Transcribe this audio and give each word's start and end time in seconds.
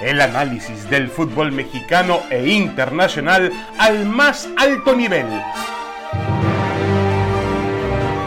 El 0.00 0.20
análisis 0.20 0.90
del 0.90 1.08
fútbol 1.08 1.52
mexicano 1.52 2.20
e 2.30 2.46
internacional 2.48 3.50
al 3.78 4.04
más 4.04 4.46
alto 4.58 4.94
nivel. 4.94 5.26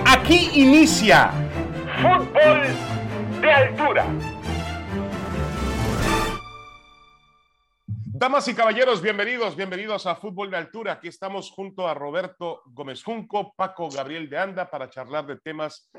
Aquí 0.04 0.50
inicia 0.56 1.32
Fútbol 2.02 2.64
de 3.40 3.52
Altura. 3.52 4.06
Damas 8.04 8.48
y 8.48 8.56
caballeros, 8.56 9.04
bienvenidos, 9.04 9.56
bienvenidos 9.56 10.08
a 10.08 10.16
Fútbol 10.16 10.50
de 10.50 10.58
Altura. 10.58 10.94
Aquí 10.94 11.08
estamos 11.08 11.52
junto 11.52 11.88
a 11.88 11.94
Roberto 11.94 12.64
Gómez 12.66 13.04
Junco, 13.04 13.54
Paco 13.56 13.90
Gabriel 13.90 14.28
de 14.28 14.40
Anda 14.40 14.72
para 14.72 14.90
charlar 14.90 15.28
de 15.28 15.38
temas 15.38 15.92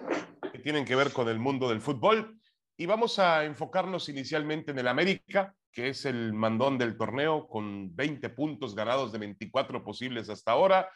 que 0.52 0.58
tienen 0.58 0.84
que 0.84 0.96
ver 0.96 1.12
con 1.12 1.28
el 1.28 1.38
mundo 1.38 1.68
del 1.68 1.80
fútbol. 1.80 2.36
Y 2.76 2.86
vamos 2.86 3.20
a 3.20 3.44
enfocarnos 3.44 4.08
inicialmente 4.08 4.72
en 4.72 4.78
el 4.80 4.88
América, 4.88 5.54
que 5.72 5.88
es 5.88 6.04
el 6.04 6.32
mandón 6.32 6.78
del 6.78 6.96
torneo 6.96 7.48
con 7.48 7.94
20 7.94 8.28
puntos 8.30 8.74
ganados 8.74 9.12
de 9.12 9.18
24 9.18 9.84
posibles 9.84 10.28
hasta 10.28 10.52
ahora. 10.52 10.88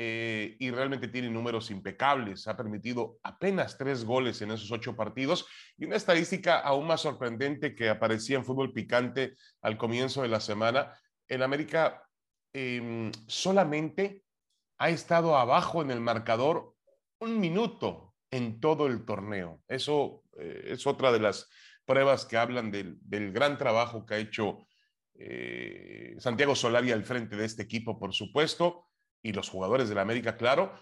Eh, 0.00 0.54
y 0.60 0.70
realmente 0.70 1.08
tiene 1.08 1.28
números 1.28 1.72
impecables. 1.72 2.46
Ha 2.46 2.56
permitido 2.56 3.18
apenas 3.24 3.76
tres 3.76 4.04
goles 4.04 4.40
en 4.42 4.52
esos 4.52 4.70
ocho 4.70 4.94
partidos 4.94 5.44
y 5.76 5.86
una 5.86 5.96
estadística 5.96 6.60
aún 6.60 6.86
más 6.86 7.00
sorprendente 7.00 7.74
que 7.74 7.88
aparecía 7.88 8.36
en 8.36 8.44
fútbol 8.44 8.72
picante 8.72 9.34
al 9.60 9.76
comienzo 9.76 10.22
de 10.22 10.28
la 10.28 10.38
semana. 10.38 10.92
En 11.26 11.42
América 11.42 12.00
em, 12.52 13.10
solamente 13.26 14.22
ha 14.78 14.90
estado 14.90 15.36
abajo 15.36 15.82
en 15.82 15.90
el 15.90 16.00
marcador 16.00 16.76
un 17.18 17.40
minuto 17.40 18.14
en 18.30 18.60
todo 18.60 18.86
el 18.86 19.04
torneo. 19.04 19.62
Eso 19.66 20.22
eh, 20.38 20.62
es 20.66 20.86
otra 20.86 21.10
de 21.10 21.18
las 21.18 21.50
pruebas 21.88 22.26
que 22.26 22.36
hablan 22.36 22.70
del, 22.70 23.32
gran 23.32 23.56
trabajo 23.56 24.04
que 24.04 24.14
ha 24.14 24.18
hecho 24.18 24.66
eh, 25.14 26.14
Santiago 26.18 26.54
Solari 26.54 26.92
al 26.92 27.02
frente 27.02 27.34
de 27.34 27.46
este 27.46 27.62
equipo, 27.62 27.98
por 27.98 28.12
supuesto, 28.12 28.84
y 29.22 29.32
los 29.32 29.48
jugadores 29.48 29.88
de 29.88 29.94
la 29.94 30.02
América, 30.02 30.36
claro. 30.36 30.74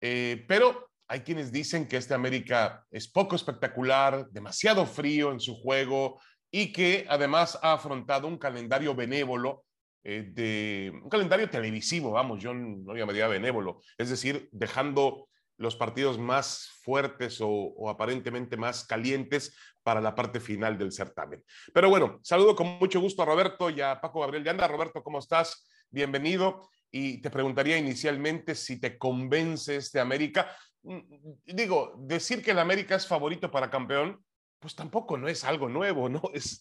Eh, 0.00 0.44
pero 0.46 0.88
hay 1.08 1.20
quienes 1.20 1.50
dicen 1.50 1.88
que 1.88 1.96
este 1.96 2.14
América 2.14 2.86
es 2.90 3.08
poco 3.08 3.34
espectacular, 3.34 4.28
demasiado 4.30 4.86
frío 4.86 5.32
en 5.32 5.40
su 5.40 5.56
juego 5.56 6.20
y 6.50 6.72
que 6.72 7.06
además 7.08 7.58
ha 7.60 7.72
afrontado 7.72 8.28
un 8.28 8.38
calendario 8.38 8.94
benévolo 8.94 9.64
eh, 10.04 10.30
de 10.32 10.92
un 11.02 11.08
calendario 11.08 11.50
televisivo, 11.50 12.12
vamos, 12.12 12.40
yo 12.42 12.54
no 12.54 12.94
llamaría 12.94 13.26
benévolo, 13.26 13.80
es 13.98 14.10
decir, 14.10 14.48
dejando 14.52 15.28
los 15.62 15.76
partidos 15.76 16.18
más 16.18 16.68
fuertes 16.82 17.38
o, 17.40 17.88
aparentemente 17.88 18.56
más 18.56 18.84
calientes 18.84 19.56
para 19.84 20.00
la 20.00 20.14
parte 20.14 20.40
final 20.40 20.76
del 20.76 20.92
certamen. 20.92 21.42
Pero 21.72 21.88
bueno, 21.88 22.18
saludo 22.22 22.56
con 22.56 22.66
mucho 22.78 23.00
gusto 23.00 23.22
a 23.22 23.26
Roberto 23.26 23.70
y 23.70 23.80
a 23.80 24.00
Paco 24.00 24.20
Gabriel 24.20 24.42
de 24.42 24.50
Anda. 24.50 24.66
Roberto, 24.66 25.02
¿cómo 25.02 25.20
estás? 25.20 25.64
Bienvenido. 25.88 26.68
Y 26.90 27.22
te 27.22 27.30
preguntaría 27.30 27.78
inicialmente 27.78 28.56
si 28.56 28.80
te 28.80 28.98
convence 28.98 29.76
este 29.76 30.00
América. 30.00 30.54
Mm, 30.82 30.98
digo, 31.46 31.94
decir 31.96 32.42
que 32.42 32.50
el 32.50 32.58
América 32.58 32.96
es 32.96 33.06
favorito 33.06 33.50
para 33.50 33.70
campeón, 33.70 34.22
pues 34.58 34.74
tampoco 34.74 35.16
no 35.16 35.28
es 35.28 35.44
algo 35.44 35.68
nuevo, 35.68 36.08
¿no? 36.08 36.22
Es, 36.34 36.58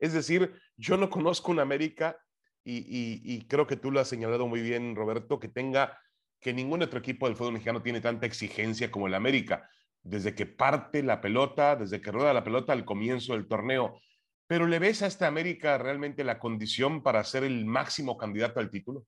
es 0.00 0.12
decir, 0.12 0.60
yo 0.76 0.96
no 0.96 1.08
conozco 1.08 1.52
un 1.52 1.60
América 1.60 2.18
y, 2.64 3.22
y 3.24 3.46
creo 3.46 3.66
que 3.66 3.76
tú 3.76 3.90
lo 3.90 4.00
has 4.00 4.08
señalado 4.08 4.46
muy 4.46 4.60
bien, 4.60 4.94
Roberto, 4.94 5.40
que 5.40 5.48
tenga 5.48 5.98
que 6.40 6.52
ningún 6.52 6.82
otro 6.82 6.98
equipo 6.98 7.26
del 7.26 7.36
fútbol 7.36 7.52
mexicano 7.52 7.82
tiene 7.82 8.00
tanta 8.00 8.26
exigencia 8.26 8.90
como 8.90 9.06
el 9.06 9.14
América, 9.14 9.68
desde 10.02 10.34
que 10.34 10.46
parte 10.46 11.02
la 11.02 11.20
pelota, 11.20 11.76
desde 11.76 12.00
que 12.00 12.10
rueda 12.10 12.32
la 12.32 12.44
pelota 12.44 12.72
al 12.72 12.84
comienzo 12.84 13.34
del 13.34 13.46
torneo. 13.46 14.00
Pero 14.46 14.66
¿le 14.66 14.78
ves 14.78 15.02
a 15.02 15.06
esta 15.06 15.26
América 15.26 15.78
realmente 15.78 16.24
la 16.24 16.38
condición 16.38 17.02
para 17.02 17.22
ser 17.22 17.44
el 17.44 17.66
máximo 17.66 18.16
candidato 18.16 18.58
al 18.58 18.70
título? 18.70 19.06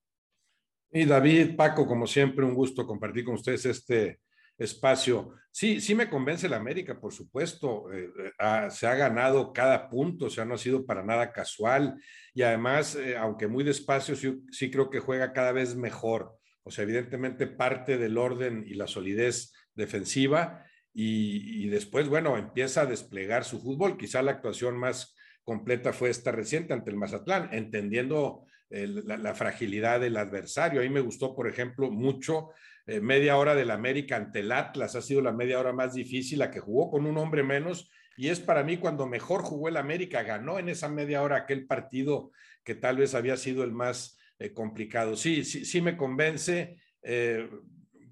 Y 0.93 1.07
David, 1.07 1.57
Paco, 1.57 1.87
como 1.87 2.07
siempre, 2.07 2.45
un 2.45 2.55
gusto 2.55 2.87
compartir 2.87 3.25
con 3.25 3.35
ustedes 3.35 3.65
este 3.65 4.21
espacio. 4.59 5.33
Sí, 5.51 5.81
sí 5.81 5.95
me 5.95 6.09
convence 6.09 6.49
la 6.49 6.59
América, 6.59 7.01
por 7.01 7.13
supuesto. 7.13 7.91
Eh, 7.93 8.11
eh, 8.19 8.71
se 8.71 8.87
ha 8.87 8.95
ganado 8.95 9.53
cada 9.53 9.89
punto, 9.89 10.27
o 10.27 10.31
sea, 10.31 10.45
no 10.45 10.55
ha 10.55 10.59
sido 10.59 10.85
para 10.85 11.03
nada 11.03 11.33
casual. 11.33 12.01
Y 12.35 12.43
además, 12.43 12.95
eh, 12.95 13.17
aunque 13.17 13.49
muy 13.49 13.65
despacio, 13.65 14.15
sí 14.15 14.71
creo 14.71 14.91
que 14.91 15.01
juega 15.01 15.33
cada 15.33 15.53
vez 15.53 15.75
mejor. 15.75 16.39
O 16.65 16.71
sea, 16.71 16.85
evidentemente 16.85 17.47
parte 17.47 17.99
del 17.99 18.19
orden 18.19 18.65
y 18.67 18.75
la 18.75 18.87
solidez 18.87 19.53
defensiva 19.75 20.65
y, 20.95 21.69
después, 21.69 22.09
bueno, 22.09 22.37
empieza 22.37 22.83
a 22.83 22.87
desplegar 22.87 23.45
su 23.45 23.61
fútbol. 23.61 23.97
Quizá 23.97 24.23
la 24.23 24.33
actuación 24.33 24.77
más 24.77 25.15
completa 25.43 25.93
fue 25.93 26.11
esta 26.11 26.33
reciente 26.33 26.75
ante 26.75 26.91
el 26.91 26.97
Mazatlán, 26.97 27.49
entendiendo 27.53 28.45
la, 28.69 29.35
fragilidad 29.35 30.01
del 30.01 30.17
adversario. 30.17 30.81
A 30.81 30.85
mí 30.85 30.91
me 30.91 31.01
gustó, 31.01 31.35
por 31.35 31.49
ejemplo, 31.49 31.91
mucho 31.91 32.51
eh, 32.87 33.01
media 33.01 33.39
hora 33.39 33.55
del 33.55 33.71
América 33.71 34.17
ante 34.17 34.41
el 34.41 34.53
Atlas. 34.53 34.95
Ha 34.95 35.03
sido 35.03 35.23
la 35.23 35.33
media 35.33 35.59
hora 35.59 35.73
más 35.73 35.95
difícil, 35.95 36.41
la 36.41 36.51
que 36.51 36.61
jugó 36.61 36.91
con 36.91 37.07
un 37.07 37.17
hombre 37.17 37.43
menos. 37.43 37.91
Y 38.17 38.29
es 38.29 38.41
para 38.41 38.63
mí 38.63 38.77
cuando 38.77 39.07
mejor 39.07 39.43
jugó 39.43 39.69
el 39.69 39.79
América, 39.79 40.23
ganó 40.23 40.59
en 40.59 40.69
esa 40.69 40.89
media 40.89 41.23
hora 41.23 41.39
aquel 41.39 41.67
partido 41.67 42.33
que 42.65 42.75
tal 42.75 42.99
vez 42.99 43.15
había 43.15 43.37
sido 43.39 43.65
el 43.65 43.73
más 43.73 44.19
eh, 44.43 44.53
complicado. 44.53 45.17
Sí, 45.17 45.45
sí, 45.45 45.65
sí 45.65 45.81
me 45.81 45.97
convence. 45.97 46.77
Eh, 47.03 47.49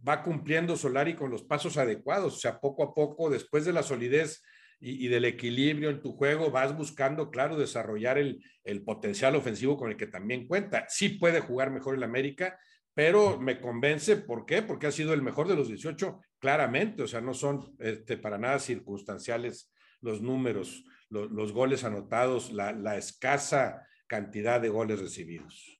va 0.06 0.22
cumpliendo 0.22 0.76
Solari 0.76 1.14
con 1.14 1.30
los 1.30 1.42
pasos 1.42 1.76
adecuados, 1.76 2.36
o 2.36 2.38
sea, 2.38 2.60
poco 2.60 2.82
a 2.82 2.94
poco, 2.94 3.28
después 3.28 3.64
de 3.64 3.72
la 3.72 3.82
solidez 3.82 4.42
y, 4.80 5.08
del 5.08 5.26
equilibrio 5.26 5.90
en 5.90 6.00
tu 6.00 6.12
juego, 6.12 6.50
vas 6.50 6.74
buscando, 6.74 7.30
claro, 7.30 7.58
desarrollar 7.58 8.16
el, 8.16 8.42
el, 8.64 8.82
potencial 8.82 9.36
ofensivo 9.36 9.76
con 9.76 9.90
el 9.90 9.96
que 9.96 10.06
también 10.06 10.46
cuenta. 10.46 10.86
Sí 10.88 11.10
puede 11.10 11.40
jugar 11.40 11.70
mejor 11.70 11.96
el 11.96 12.02
América, 12.02 12.58
pero 12.94 13.38
me 13.38 13.60
convence, 13.60 14.16
¿por 14.16 14.46
qué? 14.46 14.62
Porque 14.62 14.86
ha 14.86 14.92
sido 14.92 15.12
el 15.12 15.20
mejor 15.20 15.48
de 15.48 15.56
los 15.56 15.68
18, 15.68 16.20
claramente, 16.38 17.02
o 17.02 17.06
sea, 17.06 17.20
no 17.20 17.34
son 17.34 17.76
este, 17.78 18.16
para 18.16 18.38
nada 18.38 18.58
circunstanciales 18.58 19.70
los 20.00 20.22
números, 20.22 20.84
los, 21.10 21.52
goles 21.52 21.84
anotados, 21.84 22.52
la, 22.52 22.72
la 22.72 22.96
escasa 22.96 23.86
cantidad 24.06 24.60
de 24.60 24.70
goles 24.70 24.98
recibidos. 24.98 25.79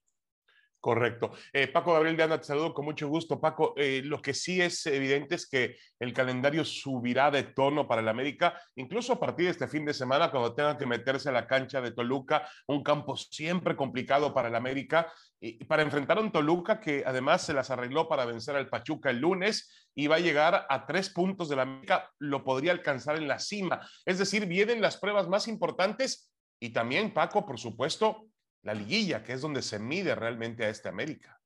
Correcto. 0.81 1.31
Eh, 1.53 1.67
Paco 1.67 1.93
Gabriel 1.93 2.17
de 2.17 2.23
Anda, 2.23 2.39
te 2.39 2.47
saludo 2.47 2.73
con 2.73 2.85
mucho 2.85 3.07
gusto. 3.07 3.39
Paco, 3.39 3.75
eh, 3.77 4.01
lo 4.03 4.19
que 4.19 4.33
sí 4.33 4.59
es 4.59 4.83
evidente 4.87 5.35
es 5.35 5.47
que 5.47 5.77
el 5.99 6.11
calendario 6.11 6.65
subirá 6.65 7.29
de 7.29 7.43
tono 7.43 7.87
para 7.87 8.01
el 8.01 8.07
América, 8.07 8.59
incluso 8.75 9.13
a 9.13 9.19
partir 9.19 9.45
de 9.45 9.51
este 9.51 9.67
fin 9.67 9.85
de 9.85 9.93
semana, 9.93 10.31
cuando 10.31 10.55
tengan 10.55 10.79
que 10.79 10.87
meterse 10.87 11.29
a 11.29 11.33
la 11.33 11.45
cancha 11.45 11.81
de 11.81 11.91
Toluca, 11.91 12.49
un 12.65 12.81
campo 12.81 13.15
siempre 13.15 13.75
complicado 13.75 14.33
para 14.33 14.47
el 14.47 14.55
América, 14.55 15.13
y 15.39 15.63
para 15.65 15.83
enfrentar 15.83 16.17
a 16.17 16.21
un 16.21 16.31
Toluca 16.31 16.79
que 16.79 17.03
además 17.05 17.43
se 17.43 17.53
las 17.53 17.69
arregló 17.69 18.09
para 18.09 18.25
vencer 18.25 18.55
al 18.55 18.67
Pachuca 18.67 19.11
el 19.11 19.19
lunes 19.19 19.87
y 19.93 20.07
va 20.07 20.15
a 20.15 20.19
llegar 20.19 20.65
a 20.67 20.85
tres 20.87 21.11
puntos 21.11 21.47
de 21.47 21.57
la 21.57 21.61
América, 21.61 22.09
lo 22.17 22.43
podría 22.43 22.71
alcanzar 22.71 23.17
en 23.17 23.27
la 23.27 23.37
cima. 23.37 23.87
Es 24.03 24.17
decir, 24.17 24.47
vienen 24.47 24.81
las 24.81 24.97
pruebas 24.97 25.27
más 25.27 25.47
importantes 25.47 26.31
y 26.59 26.69
también, 26.69 27.13
Paco, 27.13 27.45
por 27.45 27.59
supuesto, 27.59 28.30
la 28.63 28.73
liguilla, 28.73 29.23
que 29.23 29.33
es 29.33 29.41
donde 29.41 29.61
se 29.61 29.79
mide 29.79 30.15
realmente 30.15 30.65
a 30.65 30.69
este 30.69 30.89
América. 30.89 31.39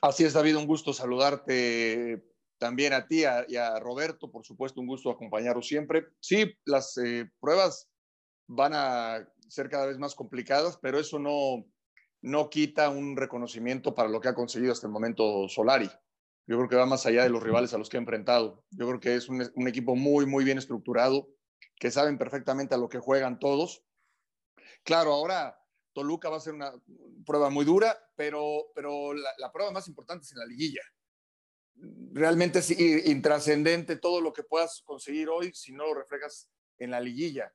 Así 0.00 0.24
es, 0.24 0.32
David, 0.32 0.56
un 0.56 0.66
gusto 0.66 0.92
saludarte 0.92 2.24
también 2.58 2.92
a 2.92 3.06
ti 3.06 3.24
y 3.48 3.56
a 3.56 3.78
Roberto, 3.78 4.30
por 4.30 4.44
supuesto, 4.44 4.80
un 4.80 4.86
gusto 4.86 5.10
acompañaros 5.10 5.66
siempre. 5.66 6.06
Sí, 6.20 6.52
las 6.64 6.96
eh, 6.98 7.30
pruebas 7.40 7.88
van 8.48 8.72
a 8.74 9.28
ser 9.48 9.68
cada 9.68 9.86
vez 9.86 9.98
más 9.98 10.14
complicadas, 10.14 10.78
pero 10.80 10.98
eso 10.98 11.18
no, 11.18 11.64
no 12.20 12.50
quita 12.50 12.88
un 12.88 13.16
reconocimiento 13.16 13.94
para 13.94 14.08
lo 14.08 14.20
que 14.20 14.28
ha 14.28 14.34
conseguido 14.34 14.72
hasta 14.72 14.86
el 14.86 14.92
momento 14.92 15.48
Solari. 15.48 15.90
Yo 16.46 16.56
creo 16.56 16.68
que 16.68 16.76
va 16.76 16.86
más 16.86 17.06
allá 17.06 17.22
de 17.22 17.30
los 17.30 17.42
rivales 17.42 17.72
a 17.72 17.78
los 17.78 17.88
que 17.88 17.96
ha 17.96 18.00
enfrentado. 18.00 18.64
Yo 18.70 18.88
creo 18.88 19.00
que 19.00 19.14
es 19.14 19.28
un, 19.28 19.48
un 19.54 19.68
equipo 19.68 19.94
muy, 19.94 20.26
muy 20.26 20.44
bien 20.44 20.58
estructurado, 20.58 21.28
que 21.76 21.90
saben 21.90 22.18
perfectamente 22.18 22.74
a 22.74 22.78
lo 22.78 22.88
que 22.88 22.98
juegan 22.98 23.38
todos. 23.38 23.84
Claro, 24.84 25.12
ahora 25.12 25.61
Toluca 25.92 26.28
va 26.28 26.36
a 26.36 26.40
ser 26.40 26.54
una 26.54 26.72
prueba 27.24 27.50
muy 27.50 27.64
dura, 27.64 27.96
pero, 28.16 28.70
pero 28.74 29.12
la, 29.14 29.52
prueba 29.52 29.70
más 29.70 29.88
importante 29.88 30.24
es 30.24 30.32
en 30.32 30.38
la 30.38 30.46
liguilla. 30.46 30.82
Realmente 32.12 32.60
es 32.60 32.70
intrascendente 33.06 33.96
todo 33.96 34.20
lo 34.20 34.32
que 34.32 34.42
puedas 34.42 34.82
conseguir 34.84 35.28
hoy 35.28 35.52
si 35.54 35.72
no 35.72 35.86
lo 35.86 35.94
reflejas 35.94 36.48
en 36.78 36.90
la 36.90 37.00
liguilla. 37.00 37.52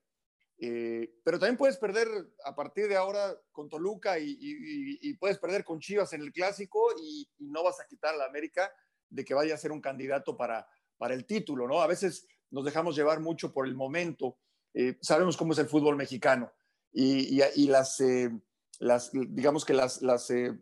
Eh, 0.59 1.13
pero 1.23 1.37
también 1.37 1.57
puedes 1.57 1.77
perder 1.77 2.07
a 2.43 2.55
partir 2.55 2.87
de 2.87 2.95
ahora 2.95 3.35
con 3.51 3.69
Toluca 3.69 4.17
y, 4.19 5.13
puedes 5.19 5.37
perder 5.37 5.63
con 5.63 5.79
Chivas 5.79 6.13
en 6.13 6.21
el 6.21 6.31
clásico 6.31 6.91
y, 6.99 7.29
no 7.39 7.63
vas 7.63 7.79
a 7.79 7.87
quitar 7.87 8.15
a 8.15 8.17
la 8.17 8.25
América 8.25 8.71
de 9.09 9.23
que 9.23 9.33
vaya 9.33 9.53
a 9.53 9.59
ser 9.59 9.71
un 9.71 9.81
candidato 9.81 10.35
para, 10.35 10.67
para 10.97 11.13
el 11.13 11.25
título, 11.25 11.67
¿no? 11.67 11.81
A 11.81 11.87
veces 11.87 12.27
nos 12.49 12.65
dejamos 12.65 12.95
llevar 12.95 13.19
mucho 13.19 13.53
por 13.53 13.67
el 13.67 13.75
momento. 13.75 14.37
Eh, 14.73 14.97
sabemos 15.01 15.37
cómo 15.37 15.53
es 15.53 15.59
el 15.59 15.67
fútbol 15.67 15.95
mexicano 15.95 16.51
y, 16.99 17.67
las, 17.67 17.99
eh, 17.99 18.31
las, 18.79 19.11
digamos 19.13 19.65
que 19.65 19.73
las, 19.73 20.01
las, 20.01 20.31
eh, 20.31 20.57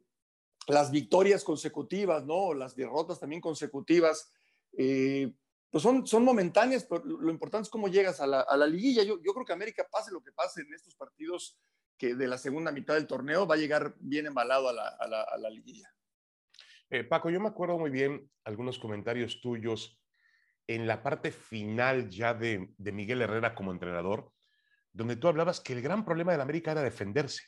las 0.67 0.91
victorias 0.91 1.45
consecutivas, 1.45 2.25
¿no? 2.25 2.53
Las 2.53 2.75
derrotas 2.75 3.21
también 3.21 3.41
consecutivas, 3.41 4.33
eh, 4.77 5.33
pues 5.69 5.81
son, 5.81 6.05
son 6.05 6.25
momentáneas, 6.25 6.83
pero 6.83 7.05
lo 7.05 7.31
importante 7.31 7.67
es 7.67 7.69
cómo 7.69 7.87
llegas 7.87 8.19
a 8.19 8.27
la, 8.27 8.41
a 8.41 8.57
la 8.57 8.67
liguilla. 8.67 9.03
Yo, 9.03 9.21
yo, 9.23 9.33
creo 9.33 9.45
que 9.45 9.53
América, 9.53 9.87
pase 9.89 10.11
lo 10.11 10.21
que 10.21 10.33
pase 10.33 10.61
en 10.61 10.73
estos 10.73 10.95
partidos 10.95 11.57
que 11.97 12.15
de 12.15 12.27
la 12.27 12.37
segunda 12.37 12.73
mitad 12.73 12.95
del 12.95 13.07
torneo 13.07 13.47
va 13.47 13.55
a 13.55 13.59
llegar 13.59 13.95
bien 13.99 14.25
embalado 14.25 14.67
a 14.67 14.73
la, 14.73 14.87
a 14.89 15.37
la, 15.37 15.49
liguilla. 15.49 15.89
Eh, 16.89 17.05
Paco, 17.05 17.29
yo 17.29 17.39
me 17.39 17.47
acuerdo 17.47 17.77
muy 17.77 17.89
bien 17.89 18.29
algunos 18.43 18.77
comentarios 18.77 19.39
tuyos 19.39 20.01
en 20.67 20.85
la 20.85 21.01
parte 21.01 21.31
final 21.31 22.09
ya 22.09 22.33
de, 22.33 22.73
de, 22.77 22.91
Miguel 22.91 23.21
Herrera 23.21 23.55
como 23.55 23.71
entrenador, 23.71 24.34
donde 24.95 25.17
tú 25.17 25.27
hablabas 25.27 25.59
que 25.59 25.73
el 25.73 25.81
gran 25.81 26.05
problema 26.05 26.31
de 26.31 26.37
la 26.37 26.43
América 26.43 26.71
era 26.71 26.81
defenderse. 26.81 27.43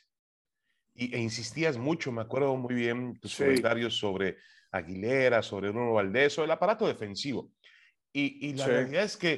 Y, 0.94 1.14
e 1.14 1.18
insistías 1.18 1.78
mucho, 1.78 2.12
me 2.12 2.22
acuerdo 2.22 2.54
muy 2.56 2.74
bien 2.74 3.18
tus 3.18 3.36
comentarios 3.36 3.96
sobre 3.96 4.36
Aguilera, 4.70 5.42
sobre 5.42 5.70
Bruno 5.70 5.94
Valdés, 5.94 6.34
sobre 6.34 6.46
el 6.46 6.52
aparato 6.52 6.86
defensivo. 6.86 7.50
Y, 8.12 8.48
y 8.48 8.54
la 8.54 8.66
realidad 8.66 9.04
es 9.04 9.16
que 9.16 9.32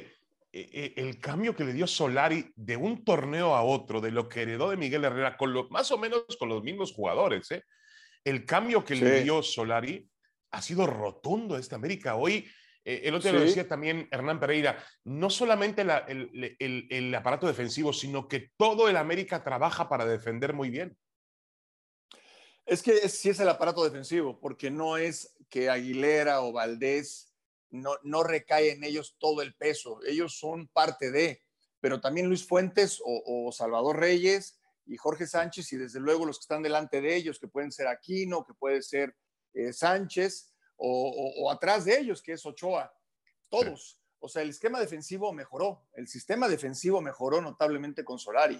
eh, 0.51 0.69
eh, 0.73 0.93
el 0.97 1.19
cambio 1.19 1.55
que 1.55 1.63
le 1.63 1.71
dio 1.71 1.87
Solari 1.87 2.51
de 2.55 2.75
un 2.75 3.05
torneo 3.05 3.55
a 3.55 3.63
otro, 3.63 4.01
de 4.01 4.11
lo 4.11 4.27
que 4.27 4.41
heredó 4.41 4.69
de 4.69 4.77
Miguel 4.77 5.05
Herrera, 5.05 5.37
con 5.37 5.53
lo, 5.53 5.69
más 5.69 5.89
o 5.91 5.97
menos 5.97 6.23
con 6.37 6.49
los 6.49 6.61
mismos 6.63 6.91
jugadores, 6.91 7.49
¿eh? 7.51 7.63
el 8.25 8.45
cambio 8.45 8.83
que 8.83 8.95
le 8.95 9.23
dio 9.23 9.41
Solari 9.41 10.09
ha 10.51 10.61
sido 10.61 10.85
rotundo 10.85 11.55
a 11.55 11.59
esta 11.59 11.77
América. 11.77 12.15
Hoy, 12.15 12.45
el 12.83 13.13
otro 13.13 13.29
día 13.29 13.39
lo 13.39 13.45
decía 13.45 13.67
también 13.67 14.07
Hernán 14.11 14.39
Pereira, 14.39 14.83
no 15.03 15.29
solamente 15.29 15.83
el, 15.83 16.55
el, 16.59 16.87
el, 16.89 17.15
aparato 17.15 17.45
defensivo, 17.45 17.93
sino 17.93 18.27
que 18.27 18.51
todo 18.57 18.89
el 18.89 18.97
América 18.97 19.43
trabaja 19.43 19.87
para 19.87 20.05
defender 20.05 20.53
muy 20.53 20.69
bien. 20.69 20.97
Es 22.65 22.81
que 22.81 23.07
sí 23.09 23.29
es 23.29 23.39
el 23.39 23.49
aparato 23.49 23.83
defensivo, 23.83 24.39
porque 24.39 24.71
no 24.71 24.97
es 24.97 25.35
que 25.49 25.69
Aguilera 25.69 26.41
o 26.41 26.51
Valdés 26.51 27.33
no, 27.69 27.97
no 28.03 28.23
recae 28.23 28.71
en 28.71 28.83
ellos 28.83 29.15
todo 29.19 29.41
el 29.41 29.55
peso. 29.55 29.99
Ellos 30.05 30.37
son 30.37 30.67
parte 30.67 31.11
de, 31.11 31.41
pero 31.79 32.01
también 32.01 32.27
Luis 32.27 32.45
Fuentes 32.45 32.99
o, 33.03 33.51
Salvador 33.51 33.99
Reyes 33.99 34.59
y 34.85 34.97
Jorge 34.97 35.27
Sánchez 35.27 35.71
y 35.73 35.77
desde 35.77 35.99
luego 35.99 36.25
los 36.25 36.37
que 36.37 36.43
están 36.43 36.63
delante 36.63 37.01
de 37.01 37.15
ellos, 37.15 37.39
que 37.39 37.47
pueden 37.47 37.71
ser 37.71 37.87
Aquino, 37.87 38.45
que 38.45 38.53
puede 38.53 38.81
ser 38.81 39.15
eh, 39.53 39.73
Sánchez 39.73 40.50
o, 40.83 41.51
atrás 41.51 41.85
de 41.85 41.99
ellos, 41.99 42.21
que 42.21 42.33
es 42.33 42.45
Ochoa. 42.45 42.93
Todos. 43.49 43.99
O 44.19 44.27
sea, 44.27 44.41
el 44.41 44.49
esquema 44.49 44.79
defensivo 44.79 45.33
mejoró, 45.33 45.85
el 45.93 46.07
sistema 46.07 46.47
defensivo 46.47 47.01
mejoró 47.01 47.41
notablemente 47.41 48.03
con 48.03 48.19
Solari. 48.19 48.59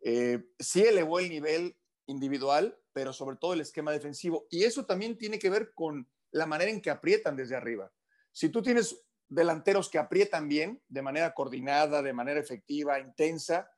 Eh, 0.00 0.50
sí 0.58 0.82
elevó 0.82 1.18
el 1.18 1.28
nivel 1.28 1.76
individual, 2.06 2.78
pero 2.92 3.12
sobre 3.12 3.36
todo 3.36 3.52
el 3.52 3.60
esquema 3.60 3.92
defensivo. 3.92 4.46
Y 4.50 4.64
eso 4.64 4.86
también 4.86 5.16
tiene 5.16 5.38
que 5.38 5.50
ver 5.50 5.72
con 5.74 6.08
la 6.30 6.46
manera 6.46 6.70
en 6.70 6.80
que 6.80 6.90
aprietan 6.90 7.36
desde 7.36 7.56
arriba. 7.56 7.92
Si 8.32 8.48
tú 8.48 8.62
tienes 8.62 9.04
delanteros 9.28 9.88
que 9.90 9.98
aprietan 9.98 10.48
bien, 10.48 10.82
de 10.88 11.02
manera 11.02 11.34
coordinada, 11.34 12.02
de 12.02 12.12
manera 12.12 12.40
efectiva, 12.40 12.98
intensa, 12.98 13.70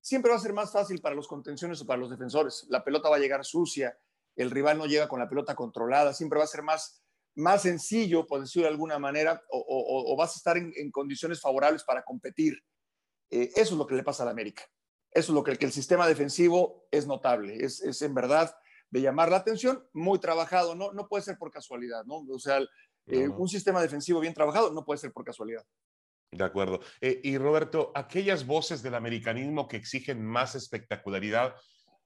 siempre 0.00 0.30
va 0.30 0.36
a 0.36 0.40
ser 0.40 0.52
más 0.52 0.72
fácil 0.72 1.00
para 1.00 1.14
los 1.14 1.28
contenciones 1.28 1.80
o 1.80 1.86
para 1.86 1.98
los 1.98 2.10
defensores. 2.10 2.66
La 2.68 2.84
pelota 2.84 3.08
va 3.08 3.16
a 3.16 3.20
llegar 3.20 3.44
sucia, 3.44 3.98
el 4.36 4.50
rival 4.50 4.78
no 4.78 4.86
llega 4.86 5.08
con 5.08 5.20
la 5.20 5.28
pelota 5.28 5.54
controlada, 5.54 6.12
siempre 6.12 6.38
va 6.38 6.44
a 6.44 6.48
ser 6.48 6.62
más, 6.62 7.02
más 7.36 7.62
sencillo, 7.62 8.26
por 8.26 8.40
decirlo 8.40 8.66
de 8.66 8.72
alguna 8.72 8.98
manera, 8.98 9.42
o, 9.50 10.14
vas 10.16 10.34
a 10.34 10.38
estar 10.38 10.56
en, 10.56 10.90
condiciones 10.90 11.40
favorables 11.40 11.84
para 11.84 12.02
competir. 12.02 12.58
Eh, 13.30 13.50
eso 13.54 13.74
es 13.74 13.78
lo 13.78 13.86
que 13.86 13.94
le 13.94 14.02
pasa 14.02 14.22
a 14.22 14.26
la 14.26 14.32
América. 14.32 14.62
Eso 15.10 15.32
es 15.32 15.34
lo 15.34 15.42
que, 15.42 15.56
que 15.56 15.66
el 15.66 15.72
sistema 15.72 16.06
defensivo 16.06 16.88
es 16.90 17.06
notable, 17.06 17.56
es, 17.64 17.80
es, 17.80 18.02
en 18.02 18.14
verdad 18.14 18.54
de 18.90 19.00
llamar 19.00 19.30
la 19.30 19.38
atención, 19.38 19.84
muy 19.92 20.18
trabajado, 20.18 20.74
no, 20.74 20.92
no 20.92 21.08
puede 21.08 21.24
ser 21.24 21.38
por 21.38 21.50
casualidad, 21.50 22.04
¿no? 22.04 22.24
O 22.30 22.38
sea, 22.38 22.60
eh, 23.06 23.28
un 23.28 23.48
sistema 23.48 23.80
defensivo 23.80 24.20
bien 24.20 24.34
trabajado 24.34 24.72
no 24.72 24.84
puede 24.84 24.98
ser 24.98 25.12
por 25.12 25.24
casualidad. 25.24 25.64
De 26.32 26.44
acuerdo. 26.44 26.80
Eh, 27.00 27.20
y 27.22 27.38
Roberto, 27.38 27.92
aquellas 27.94 28.46
voces 28.46 28.82
del 28.82 28.94
americanismo 28.94 29.68
que 29.68 29.76
exigen 29.76 30.24
más 30.24 30.54
espectacularidad, 30.54 31.54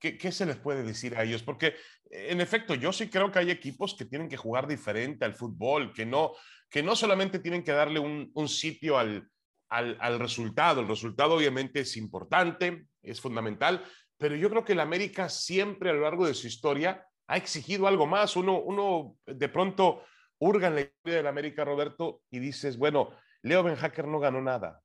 ¿qué, 0.01 0.31
se 0.31 0.45
les 0.45 0.57
puede 0.57 0.83
decir 0.83 1.15
a 1.15 1.23
ellos? 1.23 1.43
Porque, 1.43 1.75
en 2.09 2.41
efecto, 2.41 2.73
yo 2.73 2.91
sí 2.91 3.07
creo 3.07 3.31
que 3.31 3.39
hay 3.39 3.51
equipos 3.51 3.95
que 3.95 4.05
tienen 4.05 4.27
que 4.27 4.37
jugar 4.37 4.67
diferente 4.67 5.23
al 5.23 5.35
fútbol, 5.35 5.93
que 5.93 6.05
no, 6.05 6.33
que 6.69 6.81
no 6.81 6.95
solamente 6.95 7.39
tienen 7.39 7.63
que 7.63 7.71
darle 7.71 7.99
un, 7.99 8.47
sitio 8.49 8.97
al, 8.97 9.29
al, 9.69 10.19
resultado. 10.19 10.81
El 10.81 10.87
resultado 10.87 11.35
obviamente 11.35 11.81
es 11.81 11.95
importante, 11.97 12.87
es 13.03 13.21
fundamental, 13.21 13.85
pero 14.17 14.35
yo 14.35 14.49
creo 14.49 14.65
que 14.65 14.73
el 14.73 14.79
América 14.79 15.29
siempre 15.29 15.91
a 15.91 15.93
lo 15.93 16.01
largo 16.01 16.25
de 16.25 16.33
su 16.33 16.47
historia 16.47 17.05
ha 17.27 17.37
exigido 17.37 17.87
algo 17.87 18.07
más. 18.07 18.35
Uno, 18.35 18.59
uno 18.59 19.15
de 19.25 19.49
pronto 19.49 20.03
hurgan 20.39 20.75
la 20.75 20.81
historia 20.81 21.17
del 21.17 21.27
América, 21.27 21.63
Roberto, 21.63 22.21
y 22.31 22.39
dices, 22.39 22.77
bueno, 22.77 23.11
Leo 23.43 23.61
Ben 23.63 23.75
Hacker 23.75 24.07
no 24.07 24.19
ganó 24.19 24.41
nada, 24.41 24.81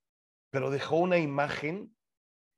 pero 0.51 0.71
dejó 0.71 0.97
una 0.97 1.19
imagen 1.19 1.96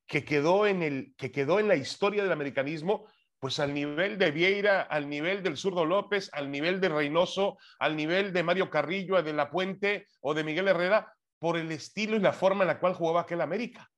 que 0.08 0.25
quedó 0.25 0.66
en, 0.66 0.82
el, 0.82 1.14
que 1.16 1.31
quedó 1.31 1.60
en 1.60 1.69
la 1.69 1.76
historia 1.76 2.22
del 2.22 2.32
americanismo, 2.32 3.06
pues 3.38 3.60
al 3.60 3.72
nivel 3.72 4.19
de 4.19 4.31
Vieira, 4.32 4.81
al 4.82 5.08
nivel 5.08 5.43
del 5.43 5.56
zurdo 5.56 5.84
López, 5.84 6.31
al 6.32 6.50
nivel 6.50 6.81
de 6.81 6.88
Reynoso, 6.88 7.58
al 7.78 7.94
nivel 7.94 8.32
de 8.32 8.43
Mario 8.43 8.70
Carrillo, 8.70 9.22
de 9.22 9.32
La 9.32 9.50
Puente 9.50 10.06
o 10.20 10.34
de 10.34 10.43
Miguel 10.43 10.66
Herrera, 10.66 11.14
por 11.38 11.56
el 11.56 11.70
estilo 11.70 12.16
y 12.16 12.20
la 12.20 12.32
forma 12.32 12.64
en 12.64 12.69
la 12.69 12.81
cual 12.81 12.94
jugaba 12.94 13.20
aquel 13.20 13.43
América. 13.43 13.88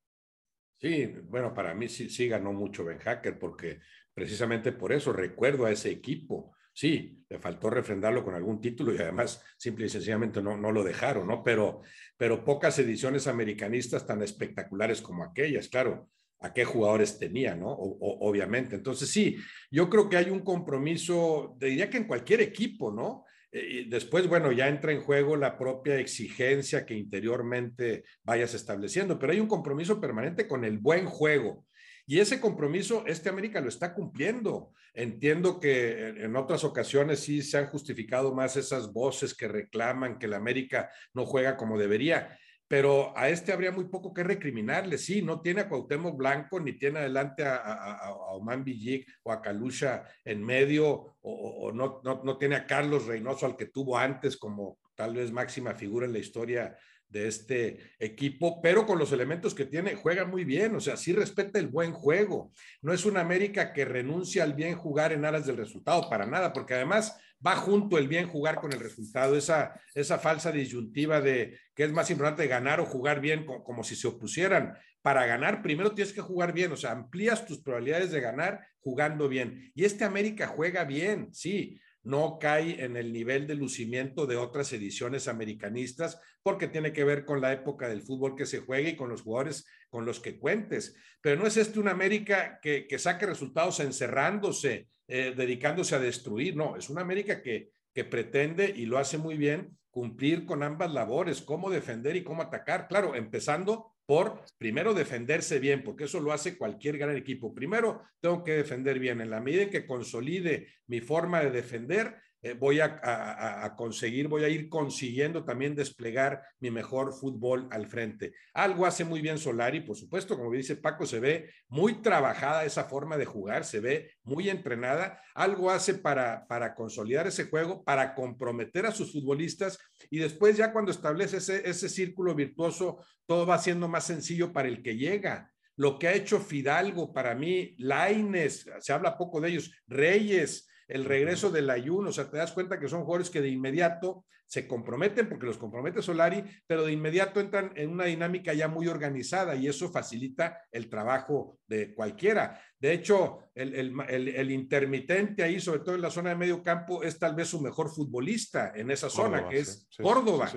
Sí, 0.78 1.06
bueno, 1.24 1.54
para 1.54 1.74
mí 1.74 1.88
sí, 1.88 2.10
sí 2.10 2.28
ganó 2.28 2.52
mucho 2.52 2.84
Ben 2.84 2.98
Hacker, 2.98 3.38
porque 3.38 3.80
precisamente 4.12 4.72
por 4.72 4.92
eso 4.92 5.12
recuerdo 5.12 5.64
a 5.64 5.70
ese 5.70 5.90
equipo 5.90 6.54
Sí, 6.72 7.24
le 7.28 7.38
faltó 7.38 7.68
refrendarlo 7.70 8.24
con 8.24 8.34
algún 8.34 8.60
título 8.60 8.94
y 8.94 8.98
además 8.98 9.44
simple 9.58 9.86
y 9.86 9.88
sencillamente 9.88 10.42
no, 10.42 10.56
no 10.56 10.72
lo 10.72 10.84
dejaron, 10.84 11.26
¿no? 11.26 11.42
Pero, 11.42 11.82
pero 12.16 12.44
pocas 12.44 12.78
ediciones 12.78 13.26
americanistas 13.26 14.06
tan 14.06 14.22
espectaculares 14.22 15.02
como 15.02 15.24
aquellas, 15.24 15.68
claro, 15.68 16.08
a 16.40 16.52
qué 16.52 16.64
jugadores 16.64 17.18
tenía, 17.18 17.54
¿no? 17.54 17.68
obviamente. 17.70 18.76
Entonces, 18.76 19.10
sí, 19.10 19.36
yo 19.70 19.90
creo 19.90 20.08
que 20.08 20.16
hay 20.16 20.30
un 20.30 20.40
compromiso, 20.40 21.54
diría 21.58 21.90
que 21.90 21.98
en 21.98 22.06
cualquier 22.06 22.40
equipo, 22.40 22.90
¿no? 22.90 23.26
Eh, 23.52 23.86
después, 23.88 24.26
bueno, 24.26 24.52
ya 24.52 24.68
entra 24.68 24.92
en 24.92 25.02
juego 25.02 25.36
la 25.36 25.58
propia 25.58 25.98
exigencia 25.98 26.86
que 26.86 26.94
interiormente 26.94 28.04
vayas 28.22 28.54
estableciendo, 28.54 29.18
pero 29.18 29.32
hay 29.32 29.40
un 29.40 29.48
compromiso 29.48 30.00
permanente 30.00 30.48
con 30.48 30.64
el 30.64 30.78
buen 30.78 31.06
juego. 31.06 31.66
Y 32.10 32.18
ese 32.18 32.40
compromiso, 32.40 33.04
este 33.06 33.28
América 33.28 33.60
lo 33.60 33.68
está 33.68 33.94
cumpliendo. 33.94 34.72
Entiendo 34.94 35.60
que 35.60 36.08
en 36.08 36.34
otras 36.34 36.64
ocasiones 36.64 37.20
sí 37.20 37.40
se 37.40 37.56
han 37.56 37.68
justificado 37.68 38.34
más 38.34 38.56
esas 38.56 38.92
voces 38.92 39.32
que 39.32 39.46
reclaman 39.46 40.18
que 40.18 40.26
el 40.26 40.34
América 40.34 40.90
no 41.14 41.24
juega 41.24 41.56
como 41.56 41.78
debería, 41.78 42.36
pero 42.66 43.16
a 43.16 43.28
este 43.28 43.52
habría 43.52 43.70
muy 43.70 43.84
poco 43.84 44.12
que 44.12 44.24
recriminarle. 44.24 44.98
Sí, 44.98 45.22
no 45.22 45.40
tiene 45.40 45.60
a 45.60 45.68
Cuauhtémoc 45.68 46.16
Blanco, 46.16 46.58
ni 46.58 46.72
tiene 46.72 46.98
adelante 46.98 47.44
a, 47.44 47.58
a, 47.58 48.12
Oman 48.32 48.64
Villic 48.64 49.08
o 49.22 49.30
a 49.30 49.40
Calusha 49.40 50.02
en 50.24 50.44
medio, 50.44 51.16
o, 51.20 51.70
no, 51.72 52.00
no, 52.02 52.22
no 52.24 52.38
tiene 52.38 52.56
a 52.56 52.66
Carlos 52.66 53.06
Reynoso, 53.06 53.46
al 53.46 53.56
que 53.56 53.66
tuvo 53.66 53.96
antes 53.96 54.36
como 54.36 54.80
tal 54.96 55.14
vez 55.14 55.30
máxima 55.30 55.74
figura 55.74 56.06
en 56.06 56.12
la 56.12 56.18
historia 56.18 56.76
de 57.10 57.26
este 57.26 57.78
equipo, 57.98 58.62
pero 58.62 58.86
con 58.86 58.98
los 58.98 59.12
elementos 59.12 59.54
que 59.54 59.66
tiene, 59.66 59.96
juega 59.96 60.24
muy 60.24 60.44
bien, 60.44 60.74
o 60.76 60.80
sea, 60.80 60.96
sí 60.96 61.12
respeta 61.12 61.58
el 61.58 61.66
buen 61.66 61.92
juego. 61.92 62.52
No 62.82 62.92
es 62.92 63.04
una 63.04 63.20
América 63.20 63.72
que 63.72 63.84
renuncia 63.84 64.44
al 64.44 64.54
bien 64.54 64.76
jugar 64.76 65.12
en 65.12 65.24
aras 65.24 65.44
del 65.44 65.56
resultado, 65.56 66.08
para 66.08 66.26
nada, 66.26 66.52
porque 66.52 66.74
además 66.74 67.18
va 67.44 67.56
junto 67.56 67.98
el 67.98 68.06
bien 68.06 68.28
jugar 68.28 68.56
con 68.56 68.72
el 68.72 68.80
resultado, 68.80 69.36
esa, 69.36 69.80
esa 69.94 70.18
falsa 70.18 70.52
disyuntiva 70.52 71.20
de 71.20 71.58
que 71.74 71.84
es 71.84 71.92
más 71.92 72.10
importante 72.10 72.46
ganar 72.46 72.80
o 72.80 72.86
jugar 72.86 73.20
bien, 73.20 73.44
como, 73.44 73.64
como 73.64 73.84
si 73.84 73.96
se 73.96 74.08
opusieran. 74.08 74.76
Para 75.02 75.24
ganar, 75.26 75.62
primero 75.62 75.92
tienes 75.92 76.12
que 76.12 76.20
jugar 76.20 76.52
bien, 76.52 76.70
o 76.72 76.76
sea, 76.76 76.92
amplías 76.92 77.46
tus 77.46 77.58
probabilidades 77.62 78.10
de 78.10 78.20
ganar 78.20 78.60
jugando 78.80 79.28
bien. 79.28 79.72
Y 79.74 79.84
este 79.84 80.04
América 80.04 80.46
juega 80.46 80.84
bien, 80.84 81.32
sí, 81.32 81.80
no 82.02 82.38
cae 82.38 82.84
en 82.84 82.96
el 82.96 83.12
nivel 83.12 83.46
de 83.46 83.54
lucimiento 83.54 84.26
de 84.26 84.36
otras 84.36 84.72
ediciones 84.72 85.28
americanistas, 85.28 86.20
porque 86.42 86.68
tiene 86.68 86.92
que 86.92 87.04
ver 87.04 87.24
con 87.24 87.40
la 87.40 87.52
época 87.52 87.88
del 87.88 88.02
fútbol 88.02 88.34
que 88.34 88.46
se 88.46 88.60
juega 88.60 88.88
y 88.88 88.96
con 88.96 89.10
los 89.10 89.22
jugadores 89.22 89.66
con 89.90 90.04
los 90.06 90.20
que 90.20 90.38
cuentes. 90.38 90.96
Pero 91.20 91.40
no 91.40 91.46
es 91.46 91.56
este 91.56 91.78
una 91.78 91.90
América 91.90 92.58
que, 92.62 92.86
saque 92.98 93.26
resultados 93.26 93.80
encerrándose, 93.80 94.88
eh, 95.08 95.34
dedicándose 95.36 95.94
a 95.94 96.00
destruir, 96.00 96.56
no, 96.56 96.76
es 96.76 96.88
una 96.88 97.02
América 97.02 97.42
que, 97.42 97.70
que 97.92 98.04
pretende 98.04 98.72
y 98.74 98.86
lo 98.86 98.98
hace 98.98 99.18
muy 99.18 99.36
bien 99.36 99.76
cumplir 99.90 100.46
con 100.46 100.62
ambas 100.62 100.92
labores, 100.92 101.42
cómo 101.42 101.68
defender 101.68 102.16
y 102.16 102.24
cómo 102.24 102.42
atacar. 102.42 102.86
Claro, 102.88 103.14
empezando 103.14 103.92
por 104.10 104.42
primero 104.58 104.92
defenderse 104.92 105.60
bien, 105.60 105.84
porque 105.84 106.02
eso 106.02 106.18
lo 106.18 106.32
hace 106.32 106.58
cualquier 106.58 106.98
gran 106.98 107.16
equipo. 107.16 107.54
Primero 107.54 108.02
tengo 108.18 108.42
que 108.42 108.54
defender 108.54 108.98
bien. 108.98 109.20
En 109.20 109.30
la 109.30 109.38
medida 109.40 109.62
en 109.62 109.70
que 109.70 109.86
consolide 109.86 110.66
mi 110.88 111.00
forma 111.00 111.38
de 111.42 111.52
defender, 111.52 112.16
eh, 112.42 112.54
voy 112.54 112.80
a, 112.80 113.74
conseguir, 113.76 114.28
voy 114.28 114.44
a 114.44 114.48
ir 114.48 114.70
consiguiendo 114.70 115.44
también 115.44 115.74
desplegar 115.74 116.42
mi 116.58 116.70
mejor 116.70 117.12
fútbol 117.12 117.68
al 117.70 117.86
frente. 117.86 118.32
Algo 118.54 118.86
hace 118.86 119.04
muy 119.04 119.20
bien 119.20 119.38
Solari, 119.38 119.80
por 119.80 119.96
supuesto, 119.96 120.36
como 120.36 120.50
dice 120.52 120.76
Paco, 120.76 121.04
se 121.04 121.20
ve 121.20 121.50
muy 121.68 122.00
trabajada 122.00 122.64
esa 122.64 122.84
forma 122.84 123.18
de 123.18 123.26
jugar, 123.26 123.64
se 123.64 123.80
ve 123.80 124.12
muy 124.22 124.48
entrenada. 124.48 125.20
Algo 125.34 125.70
hace 125.70 125.94
para, 125.94 126.46
para 126.46 126.74
consolidar 126.74 127.26
ese 127.26 127.44
juego, 127.44 127.84
para 127.84 128.14
comprometer 128.14 128.86
a 128.86 128.92
sus 128.92 129.12
futbolistas 129.12 129.78
y 130.08 130.18
después 130.18 130.56
ya 130.56 130.72
cuando 130.72 130.90
establece 130.90 131.38
ese, 131.38 131.68
ese 131.68 131.88
círculo 131.88 132.34
virtuoso, 132.34 133.04
todo 133.26 133.46
va 133.46 133.58
siendo 133.58 133.86
más 133.86 134.04
sencillo 134.04 134.52
para 134.52 134.68
el 134.68 134.82
que 134.82 134.96
llega 134.96 135.52
lo 135.76 135.98
que 135.98 136.08
ha 136.08 136.12
hecho 136.12 136.40
Fidalgo 136.40 137.10
para 137.10 137.34
mí, 137.34 137.74
Laines, 137.78 138.68
se 138.80 138.92
habla 138.92 139.16
poco 139.16 139.40
de 139.40 139.48
ellos, 139.48 139.72
Reyes, 139.86 140.69
el 140.90 141.04
regreso 141.04 141.50
del 141.50 141.70
ayuno, 141.70 142.10
o 142.10 142.12
sea, 142.12 142.30
te 142.30 142.36
das 142.36 142.52
cuenta 142.52 142.78
que 142.78 142.88
son 142.88 143.04
jugadores 143.04 143.30
que 143.30 143.40
de 143.40 143.48
inmediato 143.48 144.24
se 144.50 144.66
comprometen 144.66 145.28
porque 145.28 145.46
los 145.46 145.58
compromete 145.58 146.02
Solari, 146.02 146.42
pero 146.66 146.84
de 146.84 146.90
inmediato 146.90 147.38
entran 147.38 147.72
en 147.76 147.88
una 147.88 148.06
dinámica 148.06 148.52
ya 148.52 148.66
muy 148.66 148.88
organizada 148.88 149.54
y 149.54 149.68
eso 149.68 149.92
facilita 149.92 150.58
el 150.72 150.90
trabajo 150.90 151.60
de 151.68 151.94
cualquiera. 151.94 152.60
De 152.76 152.92
hecho, 152.92 153.44
el, 153.54 154.50
intermitente 154.50 155.44
ahí, 155.44 155.60
sobre 155.60 155.80
todo 155.80 155.94
en 155.94 156.02
la 156.02 156.10
zona 156.10 156.30
de 156.30 156.36
medio 156.36 156.64
campo, 156.64 157.04
es 157.04 157.16
tal 157.16 157.36
vez 157.36 157.46
su 157.46 157.60
mejor 157.60 157.90
futbolista 157.90 158.72
en 158.74 158.90
esa 158.90 159.08
zona, 159.08 159.48
que 159.48 159.60
es 159.60 159.88
Córdoba. 160.02 160.50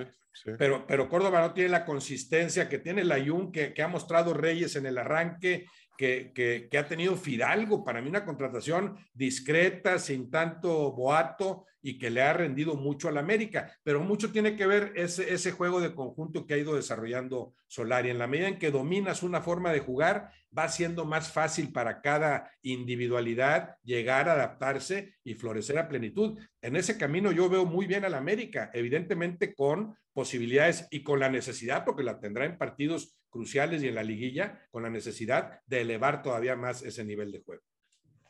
pero, 0.58 0.84
pero 0.88 1.08
Córdoba 1.08 1.42
no 1.42 1.54
tiene 1.54 1.70
la 1.70 1.84
consistencia 1.84 2.68
que 2.68 2.80
tiene 2.80 3.02
el 3.02 3.12
Ayun, 3.12 3.52
que, 3.52 3.72
que 3.72 3.82
ha 3.82 3.88
mostrado 3.88 4.34
Reyes 4.34 4.74
en 4.74 4.86
el 4.86 4.98
arranque 4.98 5.66
que, 5.96 6.68
ha 6.76 6.86
tenido 6.86 7.16
Fidalgo, 7.16 7.84
para 7.84 8.00
mí 8.00 8.08
una 8.08 8.24
contratación 8.24 8.96
discreta, 9.12 9.98
sin 9.98 10.30
tanto 10.30 10.92
boato 10.92 11.66
y 11.82 11.98
que 11.98 12.10
le 12.10 12.22
ha 12.22 12.32
rendido 12.32 12.76
mucho 12.76 13.08
al 13.08 13.18
América, 13.18 13.70
pero 13.82 14.00
mucho 14.00 14.32
tiene 14.32 14.56
que 14.56 14.66
ver 14.66 14.92
ese, 14.96 15.52
juego 15.52 15.82
de 15.82 15.94
conjunto 15.94 16.46
que 16.46 16.54
ha 16.54 16.58
ido 16.58 16.74
desarrollando 16.74 17.52
Solari. 17.66 18.08
En 18.08 18.18
la 18.18 18.26
medida 18.26 18.48
en 18.48 18.58
que 18.58 18.70
dominas 18.70 19.22
una 19.22 19.42
forma 19.42 19.70
de 19.70 19.80
jugar, 19.80 20.30
va 20.56 20.68
siendo 20.68 21.04
más 21.04 21.30
fácil 21.30 21.72
para 21.72 22.00
cada 22.00 22.50
individualidad 22.62 23.76
llegar 23.82 24.28
a 24.28 24.32
adaptarse 24.32 25.14
y 25.24 25.34
florecer 25.34 25.78
a 25.78 25.88
plenitud. 25.88 26.38
En 26.62 26.76
ese 26.76 26.96
camino 26.96 27.32
yo 27.32 27.50
veo 27.50 27.66
muy 27.66 27.86
bien 27.86 28.04
al 28.06 28.14
América, 28.14 28.70
evidentemente 28.72 29.54
con 29.54 29.94
posibilidades 30.14 30.88
y 30.90 31.02
con 31.02 31.20
la 31.20 31.28
necesidad, 31.28 31.84
porque 31.84 32.04
la 32.04 32.18
tendrá 32.18 32.46
en 32.46 32.56
partidos 32.56 33.14
cruciales 33.34 33.82
y 33.82 33.88
en 33.88 33.96
la 33.96 34.04
liguilla, 34.04 34.60
con 34.70 34.84
la 34.84 34.90
necesidad 34.90 35.60
de 35.66 35.80
elevar 35.80 36.22
todavía 36.22 36.54
más 36.54 36.82
ese 36.82 37.04
nivel 37.04 37.32
de 37.32 37.42
juego. 37.42 37.64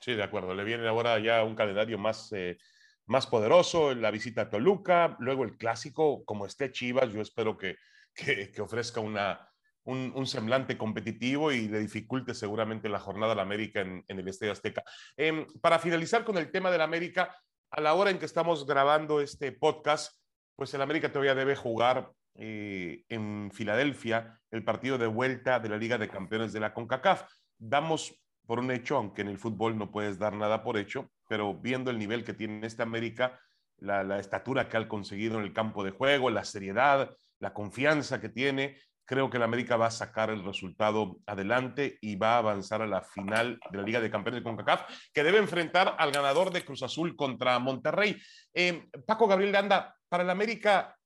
Sí, 0.01 0.15
de 0.15 0.23
acuerdo. 0.23 0.55
Le 0.55 0.65
viene 0.65 0.89
ahora 0.89 1.19
ya 1.19 1.45
un 1.45 1.55
calendario 1.55 1.99
más, 1.99 2.33
eh, 2.33 2.57
más 3.05 3.27
poderoso, 3.27 3.95
la 3.95 4.11
visita 4.11 4.43
a 4.43 4.49
Toluca, 4.49 5.15
luego 5.19 5.45
el 5.45 5.59
clásico, 5.59 6.25
como 6.25 6.47
esté 6.47 6.73
Chivas, 6.73 7.13
yo 7.13 7.21
espero 7.21 7.59
que, 7.59 7.77
que, 8.15 8.51
ofrezca 8.63 9.01
una, 9.01 9.47
un, 9.85 10.27
semblante 10.27 10.79
competitivo 10.79 11.53
y 11.53 11.69
le 11.69 11.81
dificulte 11.81 12.33
seguramente 12.33 12.89
la 12.89 12.99
jornada 12.99 13.35
a 13.35 13.37
la 13.37 13.43
América 13.43 13.83
en, 13.83 14.05
el 14.09 14.27
Estadio 14.27 14.53
Azteca. 14.53 14.83
Em, 15.19 15.47
para 15.61 15.79
finalizar 15.79 16.25
con 16.25 16.39
el 16.39 16.51
tema 16.51 16.71
de 16.71 16.79
la 16.79 16.85
América, 16.85 17.37
a 17.71 17.81
la 17.83 17.93
hora 17.93 18.11
en 18.11 18.19
que 18.19 18.25
estamos 18.25 18.67
grabando 18.67 19.21
este 19.21 19.53
podcast, 19.53 20.17
pues 20.57 20.73
el 20.73 20.81
América 20.81 21.13
todavía 21.13 21.35
debe 21.35 21.57
jugar 21.57 22.11
eh, 22.37 23.05
en 23.09 23.51
Filadelfia 23.53 24.41
el 24.51 24.65
partido 24.65 24.99
de 24.99 25.07
vuelta 25.07 25.61
de 25.61 25.69
la 25.69 25.77
Liga 25.77 25.99
de 25.99 26.09
Campeones 26.09 26.53
de 26.53 26.61
la 26.61 26.75
CONCACAF. 26.75 27.23
Damos 27.59 28.15
por 28.47 28.59
un 28.59 28.71
hecho, 28.71 28.97
aunque 28.97 29.23
en 29.23 29.29
el 29.29 29.39
fútbol 29.39 29.79
no 29.79 29.91
puedes 29.91 30.19
dar 30.19 30.35
nada 30.35 30.63
por 30.63 30.77
hecho, 30.77 31.11
pero 31.29 31.55
viendo 31.55 31.91
el 31.91 31.99
nivel 31.99 32.25
que 32.25 32.35
tiene 32.35 32.67
esta 32.67 32.83
América, 32.83 33.39
la, 33.79 34.19
estatura 34.19 34.69
que 34.69 34.77
ha 34.77 34.89
conseguido 34.89 35.39
en 35.39 35.45
el 35.45 35.53
campo 35.53 35.85
de 35.85 35.91
juego, 35.91 36.31
la 36.31 36.45
seriedad, 36.45 37.11
la 37.39 37.53
confianza 37.53 38.21
que 38.21 38.29
tiene, 38.29 38.79
creo 39.05 39.29
que 39.29 39.37
el 39.37 39.43
América 39.43 39.77
va 39.77 39.87
a 39.87 39.91
sacar 39.91 40.31
el 40.31 40.45
resultado 40.45 41.19
adelante 41.27 41.99
y 42.01 42.17
va 42.17 42.35
a 42.35 42.39
avanzar 42.39 42.83
a 42.83 42.87
la 42.87 43.03
final 43.03 43.59
de 43.71 43.79
la 43.79 43.85
Liga 43.85 44.01
de 44.01 44.11
Campeones 44.11 44.41
de 44.41 44.45
CONCACAF, 44.45 44.83
que 45.13 45.23
debe 45.23 45.39
enfrentar 45.39 45.97
al 45.99 46.13
ganador 46.13 46.53
de 46.53 46.65
Cruz 46.65 46.83
Azul 46.83 47.17
contra 47.17 47.59
Monterrey. 47.59 48.17
Eh, 48.53 48.89
Paco 49.07 49.27
Gabriel 49.27 49.53
de 49.53 49.59
Anda, 49.59 49.97
para 50.09 50.23
el 50.23 50.31
América, 50.31 50.97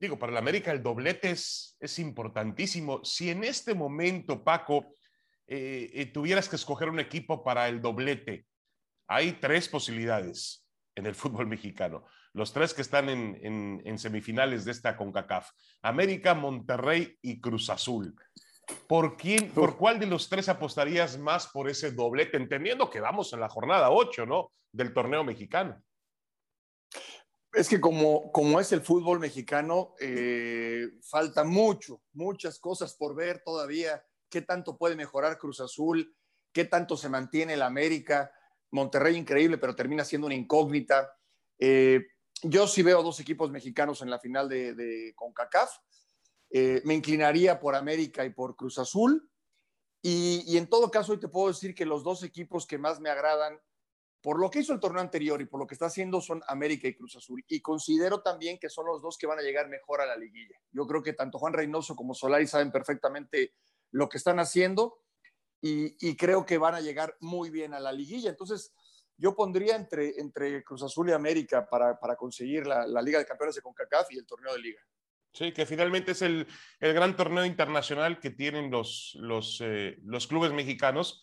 digo, 0.00 0.18
para 0.18 0.32
el 0.32 0.38
América 0.38 0.72
el 0.72 0.82
doblete 0.82 1.30
es, 1.30 1.76
es 1.78 1.98
importantísimo. 1.98 3.04
Si 3.04 3.30
en 3.30 3.44
este 3.44 3.74
momento, 3.74 4.42
Paco, 4.42 4.94
eh, 5.46 5.90
eh, 5.94 6.06
tuvieras 6.06 6.48
que 6.48 6.56
escoger 6.56 6.88
un 6.88 7.00
equipo 7.00 7.42
para 7.44 7.68
el 7.68 7.82
doblete, 7.82 8.46
hay 9.08 9.32
tres 9.32 9.68
posibilidades 9.68 10.66
en 10.94 11.06
el 11.06 11.14
fútbol 11.16 11.46
mexicano. 11.46 12.04
Los 12.32 12.52
tres 12.52 12.72
que 12.72 12.82
están 12.82 13.08
en, 13.08 13.82
en, 13.84 13.98
semifinales 13.98 14.64
de 14.64 14.70
esta 14.70 14.96
CONCACAF. 14.96 15.50
América, 15.82 16.32
Monterrey 16.34 17.18
y 17.20 17.40
Cruz 17.40 17.68
Azul. 17.70 18.14
¿Por, 18.86 19.16
quién, 19.16 19.50
¿Por 19.50 19.76
cuál 19.76 19.98
de 19.98 20.06
los 20.06 20.28
tres 20.28 20.48
apostarías 20.48 21.18
más 21.18 21.48
por 21.48 21.68
ese 21.68 21.90
doblete? 21.90 22.36
Entendiendo 22.36 22.88
que 22.88 23.00
vamos 23.00 23.32
en 23.32 23.40
la 23.40 23.48
jornada 23.48 23.90
8, 23.90 24.26
¿no? 24.26 24.52
Del 24.70 24.94
torneo 24.94 25.24
mexicano. 25.24 25.82
Es 27.52 27.68
que 27.68 27.80
como, 27.80 28.30
como 28.30 28.60
es 28.60 28.70
el 28.72 28.80
fútbol 28.80 29.18
mexicano, 29.18 29.94
eh, 30.00 30.88
falta 31.02 31.42
mucho, 31.42 32.00
muchas 32.12 32.60
cosas 32.60 32.94
por 32.94 33.16
ver 33.16 33.42
todavía. 33.44 34.04
¿Qué 34.28 34.42
tanto 34.42 34.76
puede 34.76 34.94
mejorar 34.94 35.38
Cruz 35.38 35.60
Azul? 35.60 36.14
¿Qué 36.52 36.64
tanto 36.64 36.96
se 36.96 37.08
mantiene 37.08 37.54
el 37.54 37.62
América? 37.62 38.32
Monterrey 38.70 39.16
increíble, 39.16 39.58
pero 39.58 39.74
termina 39.74 40.04
siendo 40.04 40.28
una 40.28 40.36
incógnita. 40.36 41.12
Eh, 41.58 42.06
yo 42.42 42.68
sí 42.68 42.82
veo 42.82 43.02
dos 43.02 43.18
equipos 43.18 43.50
mexicanos 43.50 44.00
en 44.02 44.10
la 44.10 44.20
final 44.20 44.48
de, 44.48 45.12
CONCACAF. 45.16 45.76
Eh, 46.50 46.82
me 46.84 46.94
inclinaría 46.94 47.58
por 47.58 47.74
América 47.74 48.24
y 48.24 48.30
por 48.30 48.54
Cruz 48.54 48.78
Azul. 48.78 49.28
Y, 50.02 50.44
y, 50.46 50.56
en 50.56 50.68
todo 50.68 50.90
caso, 50.90 51.12
hoy 51.12 51.20
te 51.20 51.28
puedo 51.28 51.48
decir 51.48 51.74
que 51.74 51.84
los 51.84 52.04
dos 52.04 52.22
equipos 52.22 52.66
que 52.66 52.78
más 52.78 53.00
me 53.00 53.10
agradan 53.10 53.60
por 54.22 54.38
lo 54.38 54.50
que 54.50 54.60
hizo 54.60 54.72
el 54.72 54.80
torneo 54.80 55.00
anterior 55.00 55.40
y 55.40 55.46
por 55.46 55.60
lo 55.60 55.66
que 55.66 55.74
está 55.74 55.86
haciendo 55.86 56.20
son 56.20 56.42
América 56.46 56.86
y 56.86 56.94
Cruz 56.94 57.16
Azul. 57.16 57.42
Y 57.48 57.60
considero 57.60 58.22
también 58.22 58.58
que 58.58 58.68
son 58.68 58.86
los 58.86 59.00
dos 59.00 59.16
que 59.16 59.26
van 59.26 59.38
a 59.38 59.42
llegar 59.42 59.68
mejor 59.68 60.00
a 60.00 60.06
la 60.06 60.16
liguilla. 60.16 60.56
Yo 60.72 60.86
creo 60.86 61.02
que 61.02 61.14
tanto 61.14 61.38
Juan 61.38 61.54
Reynoso 61.54 61.96
como 61.96 62.14
Solari 62.14 62.46
saben 62.46 62.70
perfectamente 62.70 63.54
lo 63.92 64.08
que 64.08 64.18
están 64.18 64.38
haciendo 64.38 64.98
y, 65.62 66.16
creo 66.16 66.46
que 66.46 66.58
van 66.58 66.74
a 66.74 66.80
llegar 66.80 67.16
muy 67.20 67.50
bien 67.50 67.74
a 67.74 67.80
la 67.80 67.92
liguilla. 67.92 68.30
Entonces, 68.30 68.74
yo 69.16 69.34
pondría 69.34 69.76
entre, 69.76 70.18
entre 70.18 70.64
Cruz 70.64 70.82
Azul 70.82 71.10
y 71.10 71.12
América 71.12 71.68
para, 71.68 71.98
conseguir 72.16 72.66
la, 72.66 73.02
Liga 73.02 73.18
de 73.18 73.26
Campeones 73.26 73.56
de 73.56 73.62
CONCACAF 73.62 74.10
y 74.12 74.18
el 74.18 74.26
torneo 74.26 74.54
de 74.54 74.60
liga. 74.60 74.80
Sí, 75.32 75.52
que 75.52 75.66
finalmente 75.66 76.12
es 76.12 76.22
el, 76.22 76.46
gran 76.80 77.14
torneo 77.14 77.44
internacional 77.44 78.20
que 78.20 78.30
tienen 78.30 78.70
los, 78.70 79.16
los, 79.20 79.60
eh, 79.62 79.98
los 80.02 80.26
clubes 80.26 80.52
mexicanos 80.52 81.22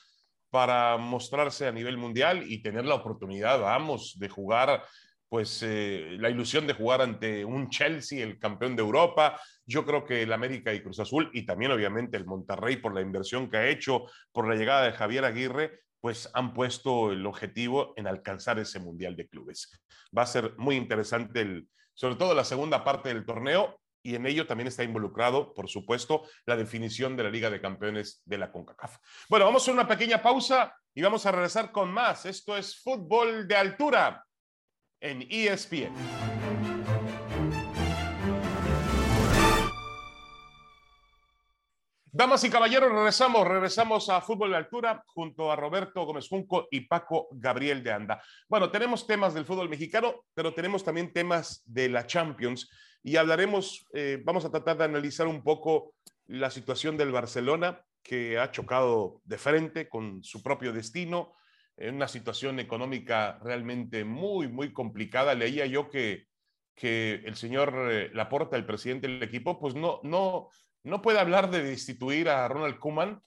para 0.49 0.97
mostrarse 0.97 1.67
a 1.67 1.71
nivel 1.71 1.97
mundial 1.97 2.43
y 2.47 2.61
tener 2.61 2.85
la 2.85 2.95
oportunidad, 2.95 3.59
vamos, 3.59 4.17
de 4.19 4.29
jugar, 4.29 4.83
pues 5.29 5.61
eh, 5.63 6.15
la 6.19 6.29
ilusión 6.29 6.67
de 6.67 6.73
jugar 6.73 7.01
ante 7.01 7.43
un 7.43 7.69
Chelsea, 7.69 8.23
el 8.23 8.39
campeón 8.39 8.75
de 8.75 8.81
Europa. 8.81 9.39
Yo 9.65 9.85
creo 9.85 10.05
que 10.05 10.23
el 10.23 10.31
América 10.31 10.73
y 10.73 10.81
Cruz 10.81 10.99
Azul 10.99 11.29
y 11.33 11.45
también 11.45 11.71
obviamente 11.71 12.17
el 12.17 12.25
Monterrey 12.25 12.77
por 12.77 12.93
la 12.93 13.01
inversión 13.01 13.49
que 13.49 13.57
ha 13.57 13.67
hecho, 13.67 14.05
por 14.31 14.47
la 14.47 14.55
llegada 14.55 14.85
de 14.85 14.93
Javier 14.93 15.25
Aguirre, 15.25 15.81
pues 15.99 16.29
han 16.33 16.53
puesto 16.53 17.11
el 17.11 17.25
objetivo 17.25 17.93
en 17.97 18.07
alcanzar 18.07 18.59
ese 18.59 18.79
Mundial 18.79 19.15
de 19.15 19.27
Clubes. 19.27 19.71
Va 20.17 20.21
a 20.21 20.27
ser 20.27 20.53
muy 20.57 20.75
interesante, 20.75 21.41
el, 21.41 21.67
sobre 21.93 22.15
todo 22.15 22.33
la 22.33 22.45
segunda 22.45 22.83
parte 22.83 23.09
del 23.09 23.25
torneo, 23.25 23.79
y 24.07 24.15
en 24.15 24.25
ello 24.25 24.47
también 24.47 24.69
está 24.69 24.85
involucrado, 24.85 25.53
por 25.53 25.67
supuesto, 25.67 26.23
la 26.45 26.55
definición 26.55 27.17
de 27.17 27.23
la 27.23 27.29
Liga 27.29 27.49
de 27.49 27.59
Campeones 27.59 28.21
de 28.23 28.37
la 28.37 28.53
CONCACAF. 28.53 28.99
Bueno, 29.27 29.43
vamos 29.43 29.67
a 29.67 29.71
una 29.73 29.85
pequeña 29.85 30.21
pausa 30.21 30.73
y 30.95 31.01
vamos 31.01 31.25
a 31.25 31.31
regresar 31.33 31.73
con 31.73 31.91
más. 31.91 32.25
Esto 32.25 32.55
es 32.55 32.81
Fútbol 32.81 33.49
de 33.49 33.57
Altura 33.57 34.25
en 35.01 35.27
ESPN. 35.29 35.93
Damas 42.09 42.45
y 42.45 42.49
caballeros, 42.49 42.89
regresamos, 42.89 43.45
regresamos 43.45 44.09
a 44.09 44.21
Fútbol 44.21 44.51
de 44.51 44.57
Altura 44.57 45.03
junto 45.05 45.51
a 45.51 45.57
Roberto 45.57 46.05
Gómez 46.05 46.29
Junco 46.29 46.69
y 46.71 46.87
Paco 46.87 47.27
Gabriel 47.31 47.83
de 47.83 47.91
Anda. 47.91 48.23
Bueno, 48.47 48.71
tenemos 48.71 49.05
temas 49.05 49.33
del 49.33 49.45
fútbol 49.45 49.67
mexicano, 49.67 50.23
pero 50.33 50.53
tenemos 50.53 50.83
también 50.83 51.11
temas 51.11 51.61
de 51.65 51.89
la 51.89 52.07
Champions 52.07 52.69
y 53.03 53.15
hablaremos, 53.15 53.85
eh, 53.93 54.21
vamos 54.23 54.45
a 54.45 54.51
tratar 54.51 54.77
de 54.77 54.85
analizar 54.85 55.27
un 55.27 55.43
poco 55.43 55.93
la 56.25 56.49
situación 56.49 56.97
del 56.97 57.11
Barcelona, 57.11 57.83
que 58.03 58.37
ha 58.39 58.51
chocado 58.51 59.21
de 59.25 59.37
frente 59.37 59.89
con 59.89 60.23
su 60.23 60.41
propio 60.41 60.73
destino, 60.73 61.33
en 61.77 61.95
una 61.95 62.07
situación 62.07 62.59
económica 62.59 63.39
realmente 63.43 64.03
muy, 64.03 64.47
muy 64.47 64.73
complicada. 64.73 65.35
Leía 65.35 65.65
yo 65.67 65.89
que, 65.89 66.25
que 66.75 67.21
el 67.25 67.35
señor 67.35 67.91
eh, 67.91 68.09
Laporta, 68.13 68.57
el 68.57 68.65
presidente 68.65 69.07
del 69.07 69.21
equipo, 69.21 69.59
pues 69.59 69.75
no, 69.75 69.99
no, 70.03 70.49
no 70.83 71.01
puede 71.01 71.19
hablar 71.19 71.51
de 71.51 71.63
destituir 71.63 72.29
a 72.29 72.47
Ronald 72.47 72.79
Kuman 72.79 73.21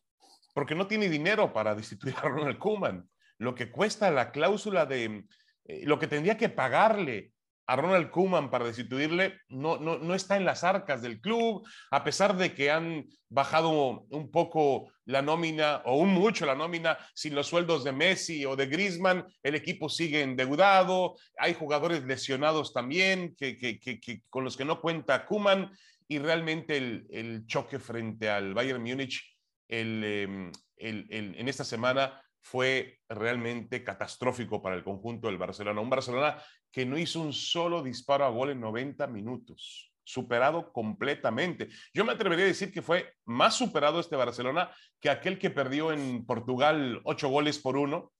porque 0.52 0.74
no 0.74 0.86
tiene 0.88 1.08
dinero 1.08 1.52
para 1.52 1.74
destituir 1.74 2.16
a 2.16 2.28
Ronald 2.28 2.58
Kuman. 2.58 3.08
Lo 3.38 3.54
que 3.54 3.70
cuesta 3.70 4.10
la 4.10 4.32
cláusula 4.32 4.84
de 4.84 5.24
eh, 5.64 5.82
lo 5.84 5.98
que 5.98 6.06
tendría 6.06 6.36
que 6.36 6.48
pagarle 6.48 7.32
a 7.70 7.76
Ronald 7.76 8.10
Koeman 8.10 8.50
para 8.50 8.64
destituirle 8.64 9.42
no, 9.48 9.78
no, 9.78 9.96
no, 9.96 10.14
está 10.16 10.36
en 10.36 10.44
las 10.44 10.64
arcas 10.64 11.02
del 11.02 11.20
club, 11.20 11.64
a 11.92 12.02
pesar 12.02 12.36
de 12.36 12.52
que 12.52 12.68
han 12.68 13.06
bajado 13.28 14.06
un 14.10 14.30
poco 14.32 14.92
la 15.04 15.22
nómina 15.22 15.80
o 15.84 15.96
un 15.96 16.12
mucho 16.12 16.46
la 16.46 16.56
nómina 16.56 16.98
sin 17.14 17.36
los 17.36 17.46
sueldos 17.46 17.84
de 17.84 17.92
Messi 17.92 18.44
o 18.44 18.56
de 18.56 18.66
Griezmann, 18.66 19.24
el 19.44 19.54
equipo 19.54 19.88
sigue 19.88 20.22
endeudado, 20.22 21.14
hay 21.38 21.54
jugadores 21.54 22.02
lesionados 22.02 22.72
también 22.72 23.36
que, 23.38 23.56
que, 23.56 23.78
que, 23.78 24.22
con 24.28 24.42
los 24.42 24.56
que 24.56 24.64
no 24.64 24.80
cuenta 24.80 25.24
Koeman. 25.24 25.70
Y 26.08 26.18
realmente 26.18 26.76
el, 26.76 27.06
el 27.08 27.46
choque 27.46 27.78
frente 27.78 28.28
al 28.28 28.52
Bayern 28.52 28.82
Múnich 28.82 29.22
em, 29.68 30.50
en 30.76 31.48
esta 31.48 31.62
semana 31.62 32.20
fue 32.42 32.98
realmente 33.08 33.84
catastrófico 33.84 34.62
para 34.62 34.76
el 34.76 34.84
conjunto 34.84 35.28
del 35.28 35.38
Barcelona. 35.38 35.80
Un 35.80 35.90
Barcelona 35.90 36.36
que 36.70 36.86
no 36.86 36.98
hizo 36.98 37.20
un 37.20 37.32
solo 37.32 37.82
disparo 37.82 38.24
a 38.24 38.30
gol 38.30 38.50
en 38.50 38.60
90 38.60 39.06
minutos, 39.08 39.92
superado 40.04 40.72
completamente. 40.72 41.68
Yo 41.92 42.04
me 42.04 42.12
atrevería 42.12 42.44
a 42.44 42.48
decir 42.48 42.72
que 42.72 42.82
fue 42.82 43.14
más 43.24 43.54
superado 43.54 44.00
este 44.00 44.16
Barcelona 44.16 44.70
que 45.00 45.10
aquel 45.10 45.38
que 45.38 45.50
perdió 45.50 45.92
en 45.92 46.24
Portugal 46.24 47.00
ocho 47.04 47.28
goles 47.28 47.58
por 47.58 47.76
uno 47.76 48.12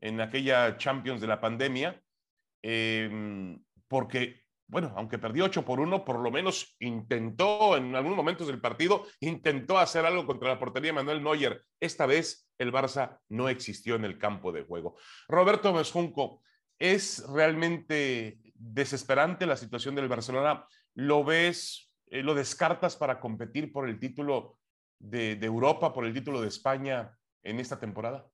en 0.00 0.20
aquella 0.20 0.76
Champions 0.76 1.20
de 1.20 1.26
la 1.26 1.40
pandemia, 1.40 2.00
em, 2.62 3.62
porque 3.88 4.43
bueno, 4.66 4.92
aunque 4.96 5.18
perdió 5.18 5.44
8 5.44 5.64
por 5.64 5.80
1, 5.80 6.04
por 6.04 6.18
lo 6.20 6.30
menos 6.30 6.76
intentó 6.80 7.76
en 7.76 7.94
algunos 7.94 8.16
momentos 8.16 8.46
del 8.46 8.60
partido, 8.60 9.06
intentó 9.20 9.78
hacer 9.78 10.06
algo 10.06 10.26
contra 10.26 10.48
la 10.48 10.58
portería 10.58 10.88
de 10.88 10.94
Manuel 10.94 11.22
Neuer. 11.22 11.62
Esta 11.80 12.06
vez 12.06 12.48
el 12.58 12.72
Barça 12.72 13.18
no 13.28 13.48
existió 13.48 13.94
en 13.96 14.04
el 14.04 14.18
campo 14.18 14.52
de 14.52 14.62
juego. 14.62 14.96
Roberto 15.28 15.72
Mesjunco, 15.72 16.42
¿es 16.78 17.24
realmente 17.28 18.40
desesperante 18.54 19.46
la 19.46 19.56
situación 19.56 19.94
del 19.94 20.08
Barcelona? 20.08 20.66
¿Lo 20.94 21.24
ves, 21.24 21.92
eh, 22.06 22.22
lo 22.22 22.34
descartas 22.34 22.96
para 22.96 23.20
competir 23.20 23.72
por 23.72 23.88
el 23.88 23.98
título 23.98 24.58
de, 24.98 25.36
de 25.36 25.46
Europa, 25.46 25.92
por 25.92 26.06
el 26.06 26.14
título 26.14 26.40
de 26.40 26.48
España 26.48 27.16
en 27.42 27.60
esta 27.60 27.78
temporada? 27.78 28.26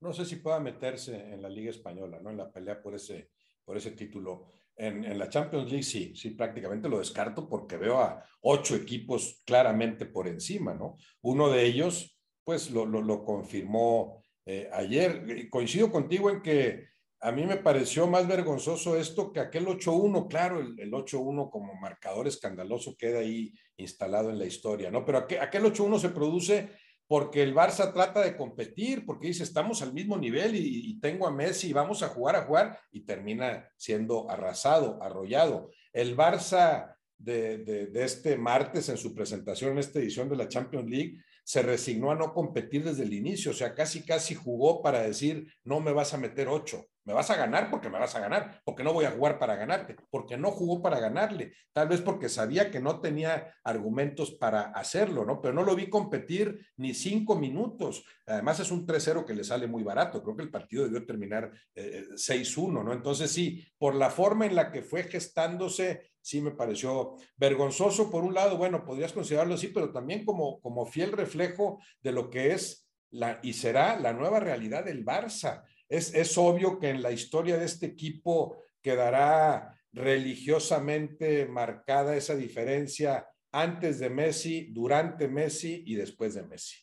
No 0.00 0.12
sé 0.12 0.24
si 0.24 0.36
pueda 0.36 0.60
meterse 0.60 1.32
en 1.32 1.42
la 1.42 1.48
Liga 1.48 1.70
Española, 1.70 2.20
¿no? 2.22 2.30
En 2.30 2.36
la 2.36 2.52
pelea 2.52 2.80
por 2.82 2.94
ese, 2.94 3.30
por 3.64 3.76
ese 3.76 3.92
título. 3.92 4.52
En, 4.76 5.18
la 5.18 5.28
Champions 5.28 5.70
League 5.70 5.84
sí, 5.84 6.14
sí, 6.16 6.30
prácticamente 6.30 6.88
lo 6.88 6.98
descarto 6.98 7.48
porque 7.48 7.76
veo 7.76 7.98
a 7.98 8.24
ocho 8.40 8.74
equipos 8.74 9.42
claramente 9.44 10.06
por 10.06 10.26
encima, 10.26 10.74
¿no? 10.74 10.96
Uno 11.22 11.48
de 11.48 11.64
ellos, 11.64 12.18
pues 12.42 12.70
lo, 12.70 12.84
lo, 12.84 13.24
confirmó 13.24 14.22
eh, 14.44 14.68
ayer. 14.72 15.48
Coincido 15.48 15.92
contigo 15.92 16.28
en 16.28 16.42
que 16.42 16.88
a 17.20 17.32
mí 17.32 17.46
me 17.46 17.56
pareció 17.56 18.06
más 18.06 18.26
vergonzoso 18.26 18.96
esto 18.96 19.32
que 19.32 19.40
aquel 19.40 19.66
8-1, 19.66 20.28
claro, 20.28 20.60
el, 20.60 20.78
el 20.78 20.92
8-1 20.92 21.50
como 21.50 21.74
marcador 21.74 22.26
escandaloso 22.26 22.96
queda 22.96 23.20
ahí 23.20 23.54
instalado 23.76 24.30
en 24.30 24.38
la 24.38 24.44
historia, 24.44 24.90
¿no? 24.90 25.04
Pero 25.04 25.18
aquel, 25.18 25.40
aquel 25.40 25.64
8-1 25.64 25.98
se 26.00 26.08
produce 26.10 26.70
porque 27.06 27.42
el 27.42 27.54
Barça 27.54 27.92
trata 27.92 28.22
de 28.22 28.36
competir, 28.36 29.04
porque 29.04 29.28
dice, 29.28 29.42
estamos 29.42 29.82
al 29.82 29.92
mismo 29.92 30.16
nivel 30.16 30.54
y, 30.56 30.98
tengo 31.00 31.26
a 31.26 31.30
Messi 31.30 31.68
y 31.68 31.72
vamos 31.72 32.02
a 32.02 32.08
jugar 32.08 32.36
a 32.36 32.44
jugar, 32.44 32.78
y 32.90 33.04
termina 33.04 33.68
siendo 33.76 34.30
arrasado, 34.30 35.02
arrollado. 35.02 35.70
El 35.92 36.16
Barça 36.16 36.96
de, 37.18 37.58
de, 37.58 38.04
este 38.04 38.36
martes 38.36 38.88
en 38.88 38.96
su 38.96 39.14
presentación 39.14 39.72
en 39.72 39.78
esta 39.78 39.98
edición 39.98 40.28
de 40.28 40.36
la 40.36 40.48
Champions 40.48 40.88
League 40.88 41.18
se 41.44 41.62
resignó 41.62 42.10
a 42.10 42.16
no 42.16 42.32
competir 42.32 42.84
desde 42.84 43.02
el 43.02 43.12
inicio, 43.12 43.50
o 43.50 43.54
sea, 43.54 43.74
casi, 43.74 44.02
casi 44.04 44.34
jugó 44.34 44.82
para 44.82 45.02
decir, 45.02 45.46
no 45.62 45.80
me 45.80 45.92
vas 45.92 46.14
a 46.14 46.18
meter 46.18 46.48
ocho, 46.48 46.86
me 47.04 47.12
vas 47.12 47.30
a 47.30 47.36
ganar 47.36 47.70
porque 47.70 47.90
me 47.90 47.98
vas 47.98 48.14
a 48.14 48.20
ganar, 48.20 48.60
porque 48.64 48.82
no 48.82 48.92
voy 48.92 49.04
a 49.04 49.10
jugar 49.10 49.38
para 49.38 49.56
ganarte, 49.56 49.96
porque 50.10 50.36
no 50.36 50.50
jugó 50.50 50.82
para 50.82 51.00
ganarle, 51.00 51.52
tal 51.72 51.88
vez 51.88 52.00
porque 52.00 52.28
sabía 52.28 52.70
que 52.70 52.80
no 52.80 53.00
tenía 53.00 53.54
argumentos 53.62 54.32
para 54.32 54.62
hacerlo, 54.70 55.24
¿no? 55.24 55.40
Pero 55.40 55.54
no 55.54 55.62
lo 55.62 55.76
vi 55.76 55.90
competir 55.90 56.66
ni 56.76 56.94
cinco 56.94 57.36
minutos. 57.36 58.04
Además 58.26 58.60
es 58.60 58.70
un 58.70 58.86
3-0 58.86 59.24
que 59.24 59.34
le 59.34 59.44
sale 59.44 59.66
muy 59.66 59.82
barato, 59.82 60.22
creo 60.22 60.36
que 60.36 60.42
el 60.42 60.50
partido 60.50 60.84
debió 60.84 61.04
terminar 61.04 61.52
6-1, 61.74 62.80
eh, 62.80 62.84
¿no? 62.84 62.92
Entonces 62.92 63.30
sí, 63.30 63.66
por 63.78 63.94
la 63.94 64.10
forma 64.10 64.46
en 64.46 64.54
la 64.54 64.72
que 64.72 64.82
fue 64.82 65.04
gestándose, 65.04 66.12
sí 66.20 66.40
me 66.40 66.52
pareció 66.52 67.16
vergonzoso. 67.36 68.10
Por 68.10 68.24
un 68.24 68.32
lado, 68.34 68.56
bueno, 68.56 68.84
podrías 68.84 69.12
considerarlo 69.12 69.54
así, 69.54 69.68
pero 69.68 69.92
también 69.92 70.24
como, 70.24 70.60
como 70.60 70.86
fiel 70.86 71.12
reflejo 71.12 71.80
de 72.00 72.12
lo 72.12 72.30
que 72.30 72.52
es 72.52 72.88
la, 73.10 73.38
y 73.42 73.52
será 73.52 74.00
la 74.00 74.12
nueva 74.12 74.40
realidad 74.40 74.84
del 74.84 75.04
Barça 75.04 75.62
es, 75.88 76.38
obvio 76.38 76.78
que 76.78 76.88
en 76.90 77.02
la 77.02 77.12
historia 77.12 77.56
de 77.56 77.64
este 77.64 77.86
equipo 77.86 78.58
quedará 78.82 79.74
religiosamente 79.92 81.46
marcada 81.46 82.16
esa 82.16 82.34
diferencia 82.34 83.28
antes 83.52 83.98
de 84.00 84.10
Messi, 84.10 84.72
durante 84.72 85.28
Messi 85.28 85.84
y 85.86 85.94
después 85.94 86.34
de 86.34 86.42
Messi. 86.42 86.78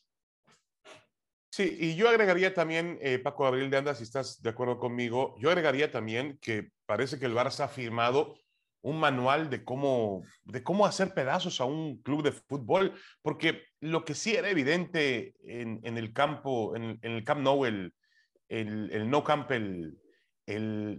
Sí, 1.54 1.78
y 1.82 1.96
yo 1.96 2.08
agregaría 2.08 2.54
también, 2.54 2.98
eh, 3.02 3.20
Paco 3.20 3.44
Gabriel 3.44 3.70
de 3.70 3.78
Anda, 3.78 3.94
si 3.94 4.04
estás 4.04 4.42
de 4.42 4.50
acuerdo 4.50 4.80
conmigo, 4.80 5.36
yo 5.38 5.50
agregaría 5.50 5.92
también 5.92 6.40
que 6.42 6.70
parece 6.86 7.20
que 7.20 7.26
el 7.26 7.36
Barça 7.36 7.66
ha 7.66 7.68
firmado 7.68 8.36
un 8.84 9.00
manual 9.00 9.50
de 9.50 9.64
cómo, 9.64 10.24
de 10.44 10.64
cómo 10.64 10.86
hacer 10.86 11.14
pedazos 11.14 11.60
a 11.60 11.66
un 11.66 12.02
club 12.02 12.24
de 12.24 12.32
fútbol, 12.32 12.94
porque 13.22 13.64
lo 13.82 14.06
que 14.06 14.16
sí 14.16 14.34
era 14.34 14.50
evidente 14.50 15.36
en, 15.44 15.98
el 15.98 16.14
campo, 16.14 16.76
en, 16.76 16.98
en, 17.02 17.12
el 17.12 17.24
Camp 17.24 17.42
Nou 17.42 17.66
el, 17.66 17.94
el, 18.52 19.10
No 19.10 19.24
Camp, 19.24 19.50
el, 19.52 19.98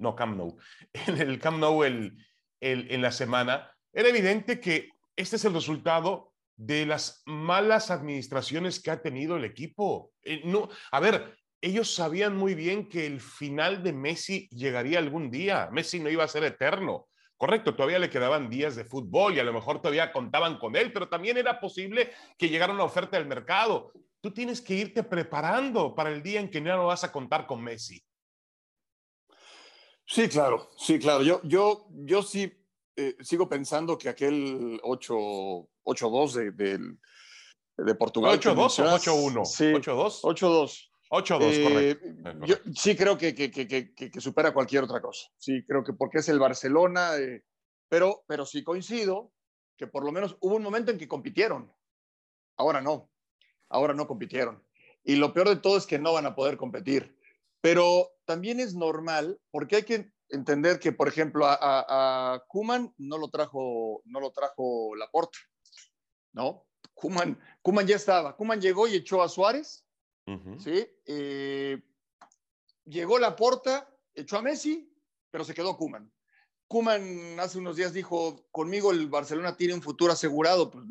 no 0.00 0.16
Camp 0.16 0.36
Nou, 0.36 0.56
en 1.06 1.20
el 1.20 1.38
Camp 1.38 1.58
Nou 1.58 1.84
el, 1.84 2.16
en 2.60 3.02
la 3.02 3.12
semana, 3.12 3.70
era 3.92 4.08
evidente 4.08 4.60
que 4.60 4.90
este 5.16 5.36
es 5.36 5.44
el 5.44 5.54
resultado 5.54 6.32
de 6.56 6.86
las 6.86 7.22
malas 7.26 7.90
administraciones 7.90 8.80
que 8.80 8.90
ha 8.90 9.02
tenido 9.02 9.36
el 9.36 9.44
equipo. 9.44 10.12
Eh, 10.22 10.42
no, 10.44 10.68
a 10.90 11.00
ver, 11.00 11.36
ellos 11.60 11.94
sabían 11.94 12.36
muy 12.36 12.54
bien 12.54 12.88
que 12.88 13.06
el 13.06 13.20
final 13.20 13.82
de 13.82 13.92
Messi 13.92 14.48
llegaría 14.50 14.98
algún 14.98 15.30
día. 15.30 15.68
Messi 15.72 16.00
no 16.00 16.08
iba 16.08 16.24
a 16.24 16.28
ser 16.28 16.44
eterno. 16.44 17.08
Correcto, 17.36 17.74
todavía 17.74 17.98
le 17.98 18.08
quedaban 18.08 18.48
días 18.48 18.76
de 18.76 18.84
fútbol 18.84 19.34
y 19.34 19.40
a 19.40 19.44
lo 19.44 19.52
mejor 19.52 19.82
todavía 19.82 20.12
contaban 20.12 20.58
con 20.58 20.76
él, 20.76 20.92
pero 20.92 21.08
también 21.08 21.36
era 21.36 21.58
posible 21.58 22.12
que 22.38 22.48
llegara 22.48 22.72
una 22.72 22.84
oferta 22.84 23.18
del 23.18 23.26
mercado 23.26 23.92
tú 24.22 24.32
tienes 24.32 24.62
que 24.62 24.74
irte 24.74 25.02
preparando 25.02 25.94
para 25.94 26.10
el 26.10 26.22
día 26.22 26.40
en 26.40 26.48
que 26.48 26.60
no 26.60 26.86
vas 26.86 27.04
a 27.04 27.12
contar 27.12 27.46
con 27.46 27.62
Messi. 27.62 28.02
Sí, 30.06 30.28
claro, 30.28 30.70
sí, 30.78 30.98
claro. 30.98 31.22
Yo, 31.22 31.40
yo, 31.42 31.88
yo 31.90 32.22
sí 32.22 32.50
eh, 32.96 33.16
sigo 33.20 33.48
pensando 33.48 33.98
que 33.98 34.08
aquel 34.08 34.80
8-2 34.82 36.32
de, 36.34 36.50
de, 36.52 36.78
de, 37.78 37.94
Portugal. 37.94 38.38
8-2 38.38 38.56
o 38.56 39.38
8-1? 39.38 39.44
Sí, 39.44 39.64
8-2. 39.64 40.20
8-2. 40.22 40.88
8-2, 41.10 41.62
correcto. 41.62 42.46
Yo 42.46 42.56
sí 42.74 42.96
creo 42.96 43.18
que, 43.18 43.34
que, 43.34 43.50
que, 43.50 43.92
que, 43.94 44.20
supera 44.20 44.54
cualquier 44.54 44.84
otra 44.84 45.02
cosa. 45.02 45.28
Sí, 45.36 45.62
creo 45.66 45.84
que 45.84 45.92
porque 45.92 46.18
es 46.18 46.28
el 46.30 46.38
Barcelona, 46.38 47.16
eh, 47.16 47.44
pero, 47.88 48.24
pero 48.26 48.46
sí 48.46 48.62
coincido 48.64 49.30
que 49.76 49.86
por 49.86 50.06
lo 50.06 50.12
menos 50.12 50.38
hubo 50.40 50.56
un 50.56 50.62
momento 50.62 50.90
en 50.90 50.96
que 50.96 51.08
compitieron. 51.08 51.70
Ahora 52.56 52.80
no 52.80 53.11
ahora 53.72 53.94
no 53.94 54.06
compitieron. 54.06 54.62
Y 55.04 55.16
lo 55.16 55.32
peor 55.32 55.48
de 55.48 55.56
todo 55.56 55.76
es 55.76 55.86
que 55.86 55.98
no 55.98 56.12
van 56.12 56.26
a 56.26 56.34
poder 56.34 56.56
competir. 56.56 57.16
Pero 57.60 58.10
también 58.24 58.60
es 58.60 58.74
normal, 58.74 59.40
porque 59.50 59.76
hay 59.76 59.82
que 59.84 60.12
entender 60.28 60.78
que, 60.78 60.92
por 60.92 61.08
ejemplo, 61.08 61.46
a, 61.46 61.56
a, 61.60 62.44
Kuman 62.48 62.92
no 62.98 63.18
lo 63.18 63.28
trajo, 63.28 64.02
no 64.04 64.20
lo 64.20 64.30
trajo 64.32 64.94
Laporte, 64.96 65.38
¿no? 66.32 66.66
Kuman, 66.94 67.38
Kuman 67.62 67.86
ya 67.86 67.96
estaba. 67.96 68.36
Kuman 68.36 68.60
llegó 68.60 68.86
y 68.86 68.94
echó 68.94 69.22
a 69.22 69.28
Suárez, 69.28 69.86
¿sí? 70.58 70.86
Eh, 71.06 71.82
llegó 72.84 73.18
Laporta, 73.18 73.88
echó 74.14 74.38
a 74.38 74.42
Messi, 74.42 74.92
pero 75.30 75.44
se 75.44 75.54
quedó 75.54 75.76
Kuman. 75.76 76.12
Kuman 76.68 77.38
hace 77.38 77.58
unos 77.58 77.76
días 77.76 77.92
dijo, 77.92 78.46
conmigo 78.50 78.92
el 78.92 79.08
Barcelona 79.08 79.56
tiene 79.56 79.74
un 79.74 79.82
futuro 79.82 80.12
asegurado. 80.12 80.70
Pues, 80.70 80.84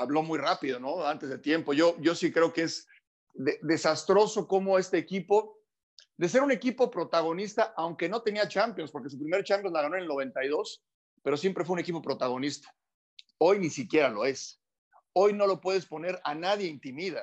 habló 0.00 0.22
muy 0.22 0.38
rápido, 0.38 0.80
¿no? 0.80 1.04
Antes 1.04 1.28
de 1.28 1.38
tiempo. 1.38 1.72
Yo, 1.72 1.96
yo 2.00 2.14
sí 2.14 2.32
creo 2.32 2.52
que 2.52 2.62
es 2.62 2.88
desastroso 3.62 4.48
cómo 4.48 4.78
este 4.78 4.98
equipo, 4.98 5.58
de 6.16 6.28
ser 6.28 6.42
un 6.42 6.50
equipo 6.50 6.90
protagonista, 6.90 7.74
aunque 7.76 8.08
no 8.08 8.22
tenía 8.22 8.48
Champions, 8.48 8.90
porque 8.90 9.10
su 9.10 9.18
primer 9.18 9.44
Champions 9.44 9.72
la 9.72 9.82
ganó 9.82 9.96
en 9.96 10.02
el 10.02 10.08
92, 10.08 10.82
pero 11.22 11.36
siempre 11.36 11.64
fue 11.64 11.74
un 11.74 11.80
equipo 11.80 12.02
protagonista. 12.02 12.74
Hoy 13.38 13.58
ni 13.58 13.70
siquiera 13.70 14.08
lo 14.08 14.24
es. 14.24 14.60
Hoy 15.12 15.32
no 15.32 15.46
lo 15.46 15.60
puedes 15.60 15.86
poner 15.86 16.20
a 16.24 16.34
nadie 16.34 16.66
intimida. 16.66 17.22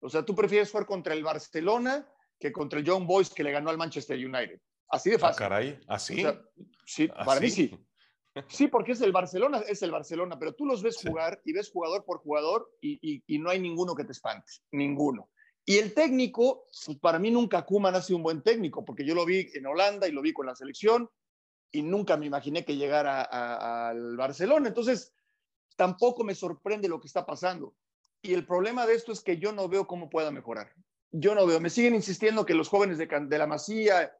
O 0.00 0.08
sea, 0.08 0.24
tú 0.24 0.34
prefieres 0.34 0.70
jugar 0.70 0.86
contra 0.86 1.14
el 1.14 1.22
Barcelona 1.22 2.08
que 2.38 2.52
contra 2.52 2.78
el 2.78 2.84
Young 2.84 3.06
Boys 3.06 3.30
que 3.30 3.44
le 3.44 3.52
ganó 3.52 3.70
al 3.70 3.78
Manchester 3.78 4.18
United. 4.18 4.60
Así 4.88 5.10
de 5.10 5.16
ah, 5.16 5.20
fácil. 5.20 5.44
Ah, 5.44 5.48
caray, 5.48 5.80
así. 5.86 6.24
sí, 6.84 7.08
para 7.08 7.40
mí 7.40 7.50
sí. 7.50 7.78
Sí, 8.48 8.68
porque 8.68 8.92
es 8.92 9.00
el 9.02 9.12
Barcelona, 9.12 9.62
es 9.68 9.82
el 9.82 9.90
Barcelona, 9.90 10.38
pero 10.38 10.54
tú 10.54 10.64
los 10.64 10.82
ves 10.82 10.96
jugar 10.96 11.40
y 11.44 11.52
ves 11.52 11.70
jugador 11.70 12.04
por 12.04 12.18
jugador 12.18 12.70
y, 12.80 13.22
no 13.38 13.50
hay 13.50 13.60
ninguno 13.60 13.94
que 13.94 14.04
te 14.04 14.12
espante, 14.12 14.50
ninguno. 14.70 15.30
Y 15.64 15.78
el 15.78 15.94
técnico, 15.94 16.66
pues, 16.86 16.98
para 16.98 17.18
mí 17.18 17.30
nunca 17.30 17.64
Kuman 17.64 17.94
ha 17.94 18.02
sido 18.02 18.16
un 18.16 18.22
buen 18.22 18.42
técnico, 18.42 18.84
porque 18.84 19.04
yo 19.04 19.14
lo 19.14 19.26
vi 19.26 19.48
en 19.54 19.66
Holanda 19.66 20.08
y 20.08 20.12
lo 20.12 20.22
vi 20.22 20.32
con 20.32 20.46
la 20.46 20.56
selección 20.56 21.08
y 21.70 21.82
nunca 21.82 22.16
me 22.16 22.26
imaginé 22.26 22.64
que 22.64 22.76
llegara 22.76 23.22
al 23.22 24.16
Barcelona. 24.16 24.68
Entonces, 24.68 25.14
tampoco 25.76 26.24
me 26.24 26.34
sorprende 26.34 26.88
lo 26.88 27.00
que 27.00 27.06
está 27.06 27.26
pasando. 27.26 27.74
Y 28.22 28.34
el 28.34 28.46
problema 28.46 28.86
de 28.86 28.94
esto 28.94 29.12
es 29.12 29.20
que 29.20 29.38
yo 29.38 29.52
no 29.52 29.68
veo 29.68 29.86
cómo 29.86 30.08
pueda 30.08 30.30
mejorar. 30.30 30.72
Yo 31.10 31.34
no 31.34 31.46
veo, 31.46 31.60
me 31.60 31.70
siguen 31.70 31.94
insistiendo 31.94 32.46
que 32.46 32.54
los 32.54 32.68
jóvenes 32.68 32.96
de, 32.96 33.06
de 33.06 33.38
la 33.38 33.46
Masía, 33.46 34.16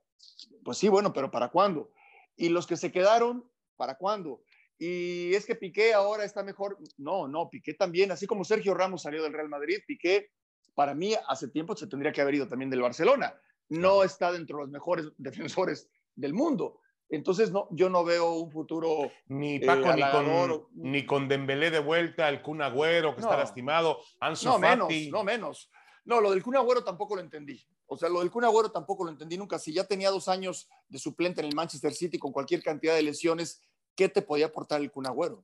pues 0.65 0.79
sí, 0.79 0.89
bueno, 0.89 1.13
pero 1.13 1.31
¿para 1.31 1.49
cuándo? 1.49 1.91
Y 2.37 2.51
los 2.51 2.67
que 2.67 2.77
se 2.77 2.93
quedaron, 2.93 3.51
¿Para 3.83 3.97
cuándo? 3.97 4.43
y 4.79 5.35
es 5.35 5.45
que 5.45 5.57
Piqué 5.57 5.93
ahora 5.93 6.25
está 6.25 6.45
mejor. 6.45 6.79
No, 6.99 7.27
no, 7.27 7.51
Piqué 7.51 7.75
también, 7.75 8.13
así 8.13 8.29
como 8.29 8.45
Sergio 8.45 8.75
Ramos 8.75 9.03
salió 9.03 9.23
del 9.25 9.33
Real 9.33 9.49
Madrid, 9.49 9.79
Piqué 9.85 10.31
para 10.75 10.95
mí 10.95 11.15
hace 11.29 11.49
tiempo 11.49 11.77
se 11.77 11.89
tendría 11.89 12.13
que 12.13 12.21
haber 12.21 12.37
ido 12.37 12.47
también 12.49 12.71
del 12.71 12.81
Barcelona. 12.81 13.35
No 13.71 14.05
está 14.05 14.31
dentro 14.31 14.59
de 14.59 14.65
los 14.65 14.71
mejores 14.71 15.07
defensores 15.19 15.89
del 16.15 16.33
mundo. 16.33 16.81
Entonces, 17.09 17.51
no, 17.51 17.67
yo 17.73 17.91
no 17.91 18.05
veo 18.05 18.35
un 18.35 18.53
futuro. 18.53 19.11
Ni 19.27 19.57
eh, 19.57 19.67
Paco, 19.67 19.93
ni, 19.95 20.03
con, 20.03 20.69
ni 20.75 21.07
con 21.07 21.29
Dembélé 21.29 21.73
de 21.73 21.81
vuelta, 21.81 22.29
el 22.29 22.41
Kun 22.41 22.63
Agüero, 22.63 23.17
que 23.17 23.21
está 23.21 23.37
lastimado, 23.37 23.99
Ansu 24.21 24.49
No, 24.49 24.59
menos, 24.61 24.89
no 25.11 25.25
menos. 25.25 25.71
No, 26.05 26.21
lo 26.21 26.31
del 26.31 26.43
Kun 26.43 26.57
Agüero 26.57 26.85
tampoco 26.85 27.17
lo 27.17 27.21
entendí. 27.21 27.61
O 27.87 27.99
sea, 27.99 28.09
lo 28.09 28.21
del 28.21 28.31
Kun 28.31 28.45
Agüero 28.45 28.71
tampoco 28.71 29.05
lo 29.05 29.11
entendí 29.11 29.37
nunca. 29.37 29.59
Si 29.59 29.75
ya 29.75 29.85
tenía 29.85 30.11
dos 30.11 30.27
años 30.29 30.69
de 30.89 30.99
suplente 30.99 31.43
en 31.43 31.49
el 31.49 31.55
Manchester 31.55 31.93
City 31.93 32.19
con 32.19 32.33
cualquier 32.33 32.63
cantidad 32.63 32.95
de 32.95 33.03
lesiones, 33.03 33.61
¿qué 33.95 34.09
te 34.09 34.23
podía 34.23 34.47
aportar 34.47 34.81
el 34.81 34.91
Kun 34.91 35.07
Agüero? 35.07 35.43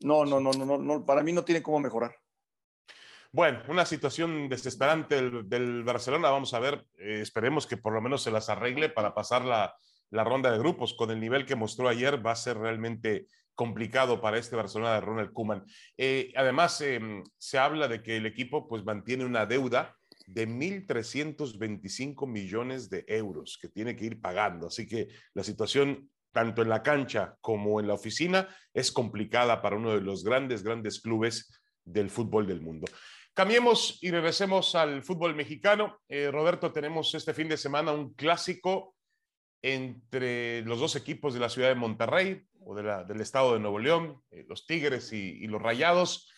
No, 0.00 0.24
no, 0.24 0.40
no, 0.40 0.52
no, 0.52 0.78
no, 0.78 1.04
para 1.04 1.22
mí 1.22 1.32
no 1.32 1.44
tiene 1.44 1.62
cómo 1.62 1.80
mejorar. 1.80 2.14
Bueno, 3.34 3.62
una 3.68 3.84
situación 3.84 4.48
desesperante 4.48 5.16
del, 5.42 5.82
Barcelona. 5.82 6.30
Vamos 6.30 6.54
a 6.54 6.60
ver, 6.60 6.86
eh, 6.98 7.18
esperemos 7.20 7.66
que 7.66 7.76
por 7.76 7.92
lo 7.92 8.00
menos 8.00 8.22
se 8.22 8.30
las 8.30 8.48
arregle 8.48 8.90
para 8.90 9.12
pasar 9.12 9.44
la, 9.44 9.74
ronda 10.12 10.52
de 10.52 10.58
grupos. 10.58 10.94
Con 10.94 11.10
el 11.10 11.18
nivel 11.18 11.44
que 11.44 11.56
mostró 11.56 11.88
ayer, 11.88 12.24
va 12.24 12.30
a 12.30 12.36
ser 12.36 12.58
realmente 12.58 13.26
complicado 13.56 14.20
para 14.20 14.38
este 14.38 14.54
Barcelona 14.54 14.94
de 14.94 15.00
Ronald 15.00 15.32
Koeman. 15.32 15.64
Eh, 15.96 16.32
además, 16.36 16.80
em, 16.80 17.24
se 17.36 17.58
habla 17.58 17.88
de 17.88 18.04
que 18.04 18.18
el 18.18 18.26
equipo 18.26 18.68
pues 18.68 18.84
mantiene 18.84 19.24
una 19.24 19.46
deuda 19.46 19.96
de 20.26 20.46
1.325 20.46 22.28
millones 22.28 22.88
de 22.88 23.04
euros 23.08 23.58
que 23.60 23.68
tiene 23.68 23.96
que 23.96 24.04
ir 24.04 24.20
pagando. 24.20 24.68
Así 24.68 24.86
que 24.86 25.08
la 25.34 25.42
situación 25.42 26.08
tanto 26.34 26.62
en 26.62 26.68
la 26.68 26.82
cancha 26.82 27.36
como 27.40 27.78
en 27.78 27.86
la 27.86 27.94
oficina, 27.94 28.48
es 28.74 28.90
complicada 28.90 29.62
para 29.62 29.76
uno 29.76 29.94
de 29.94 30.00
los 30.00 30.24
grandes, 30.24 30.64
grandes 30.64 31.00
clubes 31.00 31.62
del 31.84 32.10
fútbol 32.10 32.46
del 32.46 32.60
mundo. 32.60 32.86
Cambiemos 33.32 33.98
y 34.02 34.10
regresemos 34.10 34.74
al 34.74 35.02
fútbol 35.02 35.34
mexicano. 35.36 36.00
Eh, 36.08 36.30
Roberto, 36.32 36.72
tenemos 36.72 37.14
este 37.14 37.32
fin 37.34 37.48
de 37.48 37.56
semana 37.56 37.92
un 37.92 38.14
clásico 38.14 38.96
entre 39.62 40.62
los 40.62 40.80
dos 40.80 40.96
equipos 40.96 41.34
de 41.34 41.40
la 41.40 41.48
ciudad 41.48 41.68
de 41.68 41.76
Monterrey 41.76 42.42
o 42.60 42.74
del 42.74 43.20
estado 43.20 43.54
de 43.54 43.60
Nuevo 43.60 43.78
León, 43.78 44.20
eh, 44.32 44.44
los 44.48 44.66
Tigres 44.66 45.12
y, 45.12 45.38
y 45.42 45.46
los 45.46 45.62
Rayados. 45.62 46.30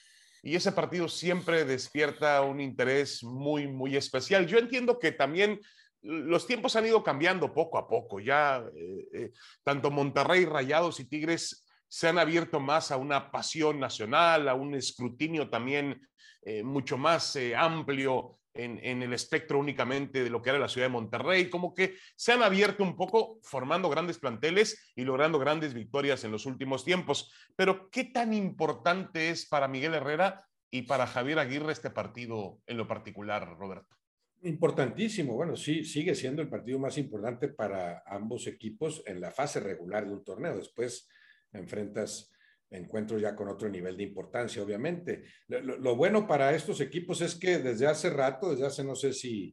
Y 0.43 0.57
ese 0.57 0.73
partido 0.73 1.09
siempre 1.09 1.65
despierta 1.65 2.43
un 2.43 2.61
interés 2.61 3.25
muy, 3.25 3.67
muy 3.67 3.97
especial. 3.97 4.47
Yo 4.47 4.59
entiendo 4.59 4.99
que 4.99 5.11
también 5.11 5.61
los 6.07 6.47
tiempos 6.47 6.77
han 6.77 6.87
ido 6.87 7.03
cambiando 7.03 7.53
poco 7.53 7.79
a 7.79 7.89
poco. 7.89 8.21
Ya 8.21 8.65
eh, 8.75 9.09
eh, 9.13 9.33
tanto 9.63 9.91
Monterrey, 9.91 10.45
Rayados 10.45 11.01
y 11.01 11.09
Tigres 11.09 11.67
se 11.89 12.09
han 12.09 12.19
abierto 12.19 12.61
más 12.61 12.91
a 12.91 12.97
una 12.97 13.31
pasión 13.31 13.81
nacional, 13.81 14.49
a 14.49 14.55
un 14.55 14.75
escrutinio 14.75 15.51
también 15.51 16.01
eh, 16.43 16.63
mucho 16.63 16.97
más 16.97 17.37
amplio 17.57 18.39
en, 18.55 18.81
en, 18.83 19.03
el 19.03 19.13
espectro 19.13 19.59
únicamente 19.59 20.25
de 20.25 20.31
lo 20.31 20.41
que 20.41 20.51
era 20.51 20.59
la 20.59 20.69
ciudad 20.69 20.87
de 20.87 20.93
Monterrey, 20.93 21.51
como 21.51 21.75
que 21.75 21.97
se 22.17 22.33
han 22.33 22.43
abierto 22.43 22.83
un 22.83 22.97
poco 22.97 23.39
formando 23.43 23.91
grandes 23.91 24.19
planteles 24.19 24.93
y 24.95 25.03
logrando 25.03 25.39
grandes 25.39 25.75
victorias 25.75 26.25
en 26.25 26.33
los 26.33 26.47
últimos 26.47 26.85
tiempos. 26.85 27.33
Pero, 27.55 27.91
¿qué 27.91 28.05
tan 28.05 28.33
importante 28.33 29.29
es 29.31 29.47
para 29.47 29.69
Miguel 29.69 29.95
Herrera 29.95 30.47
y 30.71 30.83
para 30.83 31.07
Javier 31.07 31.39
Aguirre 31.39 31.73
este 31.73 31.91
partido 31.91 32.61
en 32.67 32.79
lo 32.79 32.89
particular, 32.89 33.57
Roberto? 33.59 33.97
Importantísimo, 34.47 35.35
bueno, 35.35 35.57
sí, 35.57 35.85
sigue 35.85 36.15
siendo 36.15 36.41
el 36.41 36.49
partido 36.49 36.79
más 36.79 36.97
importante 36.99 37.49
para 37.49 38.05
ambos 38.07 38.47
equipos 38.47 39.03
en 39.05 39.21
la 39.21 39.33
fase 39.33 39.59
regular 39.59 40.07
de 40.07 40.13
un 40.13 40.23
torneo. 40.23 40.57
Después 40.57 41.09
enfrentas 41.53 42.33
encuentros 42.71 43.21
ya 43.21 43.35
con 43.35 43.49
otro 43.49 43.69
nivel 43.69 43.97
de 43.97 44.05
importancia, 44.05 44.63
obviamente. 44.63 45.25
Lo, 45.49 45.97
bueno 45.97 46.29
para 46.29 46.55
estos 46.55 46.81
equipos 46.81 47.21
es 47.23 47.35
que 47.35 47.59
desde 47.59 47.89
hace 47.89 48.09
rato, 48.09 48.51
desde 48.51 48.67
hace 48.67 48.85
no 48.85 48.95
sé 48.95 49.13
si 49.13 49.53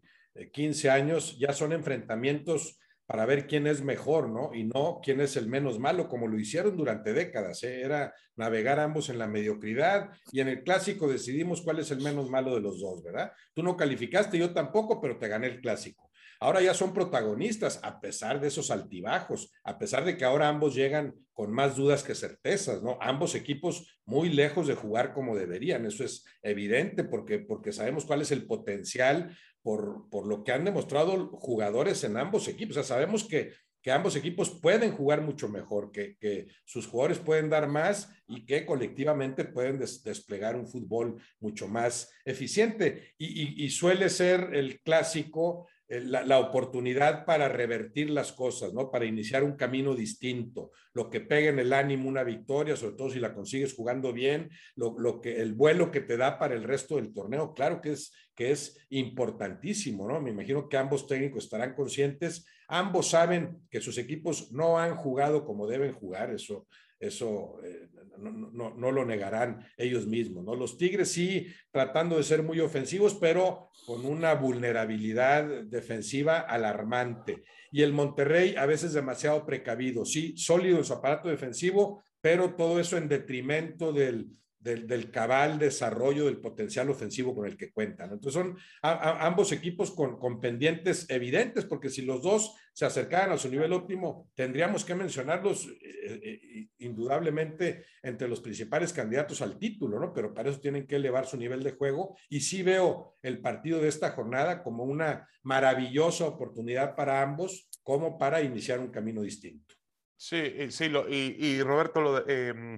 15 0.51 0.87
eh, 0.87 0.91
años, 0.91 1.39
ya 1.39 1.53
son 1.53 1.73
enfrentamientos 1.73 2.79
para 3.05 3.25
ver 3.25 3.47
quién 3.47 3.67
es 3.67 3.81
mejor, 3.81 4.29
¿no? 4.29 4.53
Y 4.53 4.63
no 4.63 4.99
quién 5.03 5.19
es 5.21 5.35
el 5.35 5.47
menos 5.47 5.79
malo, 5.79 6.07
como 6.07 6.27
lo 6.27 6.39
hicieron 6.39 6.77
durante 6.77 7.13
décadas. 7.13 7.63
¿eh? 7.63 7.81
Era 7.81 8.13
navegar 8.35 8.79
ambos 8.79 9.09
en 9.09 9.19
la 9.19 9.27
mediocridad 9.27 10.09
y 10.31 10.39
en 10.39 10.47
el 10.47 10.63
clásico 10.63 11.07
decidimos 11.07 11.61
cuál 11.61 11.79
es 11.79 11.91
el 11.91 12.01
menos 12.01 12.29
malo 12.29 12.55
de 12.55 12.61
los 12.61 12.79
dos, 12.79 13.03
¿verdad? 13.03 13.31
Tú 13.53 13.61
no 13.61 13.75
calificaste, 13.75 14.37
yo 14.37 14.53
tampoco, 14.53 15.01
pero 15.01 15.17
te 15.17 15.27
gané 15.27 15.47
el 15.47 15.61
clásico. 15.61 16.09
Ahora 16.43 16.61
ya 16.61 16.73
son 16.73 16.93
protagonistas, 16.93 17.79
a 17.83 18.01
pesar 18.01 18.41
de 18.41 18.49
esos 18.49 18.69
altibajos, 18.69 19.53
a 19.63 19.79
pesar 19.79 20.03
de 20.03 20.17
que 20.17 20.25
ahora 20.25 20.49
ambos 20.49 20.75
llegan 20.75 21.15
con 21.31 21.53
más 21.53 21.77
dudas 21.77 22.03
que 22.03 22.15
certezas, 22.15 22.83
¿no? 22.83 22.97
Ambos 22.99 23.33
equipos 23.33 23.97
muy 24.05 24.27
lejos 24.27 24.67
de 24.67 24.75
jugar 24.75 25.13
como 25.13 25.37
deberían, 25.37 25.85
eso 25.85 26.03
es 26.03 26.25
evidente 26.41 27.05
porque, 27.05 27.39
porque 27.39 27.71
sabemos 27.71 28.03
cuál 28.03 28.23
es 28.23 28.31
el 28.33 28.45
potencial 28.45 29.33
por, 29.61 30.09
por 30.09 30.27
lo 30.27 30.43
que 30.43 30.51
han 30.51 30.65
demostrado 30.65 31.29
jugadores 31.29 32.03
en 32.03 32.17
ambos 32.17 32.49
equipos. 32.49 32.75
O 32.75 32.83
sea, 32.83 32.97
sabemos 32.97 33.23
que, 33.23 33.53
que 33.81 33.91
ambos 33.91 34.17
equipos 34.17 34.49
pueden 34.49 34.91
jugar 34.91 35.21
mucho 35.21 35.47
mejor, 35.47 35.93
que, 35.93 36.17
que, 36.17 36.47
sus 36.65 36.87
jugadores 36.87 37.19
pueden 37.19 37.49
dar 37.49 37.69
más 37.69 38.09
y 38.27 38.45
que 38.45 38.65
colectivamente 38.65 39.45
pueden 39.45 39.79
desplegar 39.79 40.57
un 40.57 40.67
fútbol 40.67 41.21
mucho 41.39 41.69
más 41.69 42.11
eficiente. 42.25 43.13
Y, 43.17 43.63
y, 43.63 43.69
suele 43.69 44.09
ser 44.09 44.49
el 44.53 44.81
clásico 44.81 45.67
la, 45.87 46.23
la, 46.23 46.39
oportunidad 46.39 47.25
para 47.25 47.49
revertir 47.49 48.09
las 48.09 48.31
cosas, 48.31 48.73
¿no? 48.73 48.89
Para 48.89 49.05
iniciar 49.05 49.43
un 49.43 49.55
camino 49.55 49.95
distinto, 49.95 50.71
lo 50.93 51.09
que 51.09 51.19
pega 51.19 51.49
en 51.49 51.59
el 51.59 51.73
ánimo 51.73 52.09
una 52.09 52.23
victoria, 52.23 52.75
sobre 52.75 52.95
todo 52.95 53.09
si 53.09 53.19
la 53.19 53.33
consigues 53.33 53.73
jugando 53.73 54.13
bien, 54.13 54.49
lo, 54.75 54.95
lo 54.97 55.21
que, 55.21 55.41
el 55.41 55.53
vuelo 55.53 55.91
que 55.91 56.01
te 56.01 56.17
da 56.17 56.39
para 56.39 56.55
el 56.55 56.63
resto 56.63 56.95
del 56.95 57.13
torneo, 57.13 57.53
claro 57.53 57.81
que 57.81 57.91
es, 57.91 58.13
que 58.35 58.51
es 58.51 58.77
importantísimo, 58.89 60.07
¿no? 60.07 60.21
Me 60.21 60.31
imagino 60.31 60.67
que 60.67 60.77
ambos 60.77 61.05
técnicos 61.05 61.43
estarán 61.43 61.75
conscientes, 61.75 62.45
ambos 62.67 63.09
saben 63.09 63.61
que 63.69 63.81
sus 63.81 63.97
equipos 63.97 64.51
no 64.51 64.79
han 64.79 64.95
jugado 64.95 65.45
como 65.45 65.67
deben 65.67 65.93
jugar, 65.93 66.33
eso, 66.33 66.67
eso 67.07 67.59
eh, 67.63 67.89
no, 68.17 68.91
lo 68.91 69.05
negarán 69.05 69.65
ellos 69.77 70.07
mismos, 70.07 70.43
¿no? 70.43 70.55
Los 70.55 70.77
Tigres 70.77 71.11
sí 71.11 71.47
tratando 71.71 72.17
de 72.17 72.23
ser 72.23 72.43
muy 72.43 72.59
ofensivos, 72.59 73.15
pero 73.15 73.71
con 73.85 74.05
una 74.05 74.33
vulnerabilidad 74.35 75.63
defensiva 75.63 76.39
alarmante. 76.39 77.43
Y 77.71 77.81
el 77.81 77.93
Monterrey 77.93 78.55
a 78.55 78.65
veces 78.65 78.93
demasiado 78.93 79.45
precavido, 79.45 80.05
sí, 80.05 80.37
sólido 80.37 80.77
en 80.77 80.85
su 80.85 80.93
aparato 80.93 81.29
defensivo, 81.29 82.03
pero 82.21 82.55
todo 82.55 82.79
eso 82.79 82.97
en 82.97 83.09
detrimento 83.09 83.91
del, 83.91 84.29
del, 84.63 85.11
cabal 85.11 85.59
desarrollo 85.59 86.25
del 86.25 86.39
potencial 86.39 86.89
ofensivo 86.89 87.35
con 87.35 87.45
el 87.45 87.57
que 87.57 87.71
cuentan. 87.71 88.13
Entonces 88.13 88.33
son 88.33 88.57
ambos 88.81 89.51
equipos 89.51 89.91
con, 89.91 90.17
con, 90.17 90.39
pendientes 90.39 91.05
evidentes, 91.09 91.65
porque 91.65 91.89
si 91.89 92.01
los 92.01 92.21
dos 92.21 92.55
se 92.71 92.85
acercaran 92.85 93.31
a 93.31 93.37
su 93.37 93.49
nivel 93.49 93.73
óptimo, 93.73 94.31
tendríamos 94.35 94.85
que 94.85 94.95
mencionarlos 94.95 95.67
eh, 95.67 96.19
eh, 96.23 96.67
indudablemente 96.79 97.85
entre 98.01 98.27
los 98.27 98.39
principales 98.39 98.93
candidatos 98.93 99.41
al 99.41 99.59
título, 99.59 99.99
¿no? 99.99 100.13
Pero 100.13 100.33
para 100.33 100.49
eso 100.49 100.59
tienen 100.59 100.87
que 100.87 100.95
elevar 100.95 101.25
su 101.27 101.37
nivel 101.37 101.61
de 101.61 101.73
juego 101.73 102.17
y 102.29 102.39
sí 102.39 102.63
veo 102.63 103.17
el 103.21 103.41
partido 103.41 103.79
de 103.79 103.89
esta 103.89 104.11
jornada 104.11 104.63
como 104.63 104.85
una 104.85 105.27
maravillosa 105.43 106.25
oportunidad 106.25 106.95
para 106.95 107.21
ambos, 107.21 107.69
como 107.83 108.17
para 108.17 108.41
iniciar 108.41 108.79
un 108.79 108.91
camino 108.91 109.21
distinto. 109.21 109.75
Sí, 110.15 110.53
sí, 110.69 110.87
lo, 110.87 111.09
y, 111.09 111.61
Roberto, 111.61 111.99
lo 111.99 112.29
em, 112.29 112.77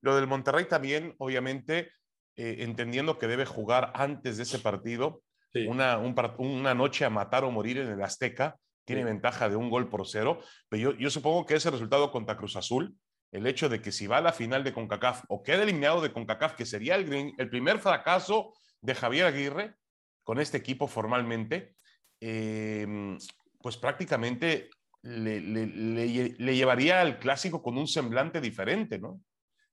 lo 0.00 0.16
del 0.16 0.26
Monterrey 0.26 0.66
también, 0.66 1.14
obviamente, 1.18 1.92
eh, 2.36 2.56
entendiendo 2.60 3.18
que 3.18 3.26
debe 3.26 3.44
jugar 3.44 3.92
antes 3.94 4.36
de 4.36 4.44
ese 4.44 4.58
partido, 4.58 5.22
una, 5.66 5.98
una 5.98 6.74
noche 6.74 7.04
a 7.04 7.10
matar 7.10 7.42
o 7.42 7.50
morir 7.50 7.78
en 7.78 7.88
el 7.88 8.02
Azteca, 8.02 8.56
tiene 8.84 9.04
ventaja 9.04 9.48
de 9.48 9.56
un 9.56 9.70
gol 9.70 9.88
por 9.88 10.06
cero, 10.06 10.40
pero 10.68 10.92
yo, 10.92 10.98
yo 10.98 11.10
supongo 11.10 11.44
que 11.44 11.56
ese 11.56 11.70
resultado 11.70 12.10
contra 12.10 12.36
Cruz 12.36 12.56
Azul, 12.56 12.96
el 13.32 13.46
hecho 13.46 13.68
de 13.68 13.82
que 13.82 13.92
si 13.92 14.06
va 14.06 14.18
a 14.18 14.22
la 14.22 14.32
final 14.32 14.64
de 14.64 14.72
CONCACAF 14.72 15.24
o 15.28 15.42
queda 15.42 15.62
eliminado 15.62 16.00
de 16.00 16.12
CONCACAF, 16.12 16.54
que 16.54 16.64
sería 16.64 16.94
el, 16.94 17.34
el 17.36 17.50
primer 17.50 17.80
fracaso 17.80 18.54
de 18.80 18.94
Javier 18.94 19.26
Aguirre 19.26 19.74
con 20.22 20.40
este 20.40 20.58
equipo 20.58 20.86
formalmente, 20.86 21.74
em, 22.20 23.18
pues 23.60 23.76
prácticamente 23.76 24.70
le, 25.02 25.40
le, 25.40 25.66
le, 25.66 26.56
llevaría 26.56 27.00
al 27.00 27.18
clásico 27.18 27.62
con 27.62 27.78
un 27.78 27.86
semblante 27.86 28.40
diferente, 28.40 28.98
¿no? 28.98 29.20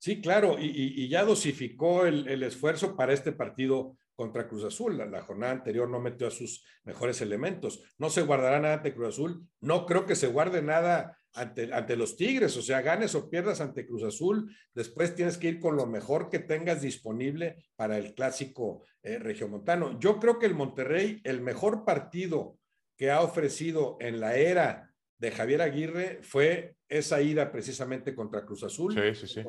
Sí, 0.06 0.22
claro, 0.22 0.58
y, 0.60 1.10
ya 1.10 1.26
dosificó 1.26 2.06
el, 2.06 2.44
esfuerzo 2.44 2.96
para 2.96 3.12
este 3.12 3.32
partido 3.32 3.98
contra 4.13 4.48
Cruz 4.48 4.63
Azul. 4.63 5.00
La, 5.00 5.24
jornada 5.24 5.54
anterior 5.54 5.89
no 5.89 6.00
metió 6.00 6.28
a 6.28 6.30
sus 6.30 6.63
mejores 6.84 7.22
elementos. 7.22 7.82
No 7.98 8.12
se 8.12 8.22
guardará 8.22 8.60
nada 8.60 8.76
ante 8.76 8.94
Cruz 8.94 9.15
Azul. 9.15 9.48
No 9.62 9.88
creo 9.88 10.06
que 10.06 10.15
se 10.15 10.28
guarde 10.28 10.62
nada 10.62 11.18
ante, 11.34 11.96
los 11.96 12.18
Tigres. 12.18 12.56
O 12.56 12.62
sea, 12.62 12.84
ganes 12.84 13.15
o 13.15 13.32
pierdas 13.32 13.62
ante 13.62 13.88
Cruz 13.88 14.04
Azul. 14.04 14.56
Después 14.76 15.15
tienes 15.15 15.39
que 15.39 15.48
ir 15.48 15.60
con 15.60 15.76
lo 15.76 15.88
mejor 15.88 16.30
que 16.30 16.38
tengas 16.38 16.84
disponible 16.84 17.65
para 17.76 17.98
el 17.98 18.13
clásico 18.13 18.84
eh, 19.02 19.18
regiomontano. 19.18 20.00
Yo 20.00 20.20
creo 20.20 20.38
que 20.38 20.46
el 20.46 20.54
Monterrey, 20.54 21.20
el 21.24 21.41
mejor 21.41 21.84
partido 21.84 22.60
que 22.96 23.10
ha 23.10 23.22
ofrecido 23.22 23.98
en 24.00 24.20
la 24.20 24.36
era 24.36 24.94
de 25.17 25.32
Javier 25.32 25.62
Aguirre 25.62 26.19
fue 26.21 26.75
esa 26.89 27.21
ida 27.21 27.51
precisamente 27.51 28.13
contra 28.13 28.45
Cruz 28.45 28.63
Azul. 28.63 28.93
Sí, 28.93 29.28
sí, 29.28 29.28
sí. 29.28 29.43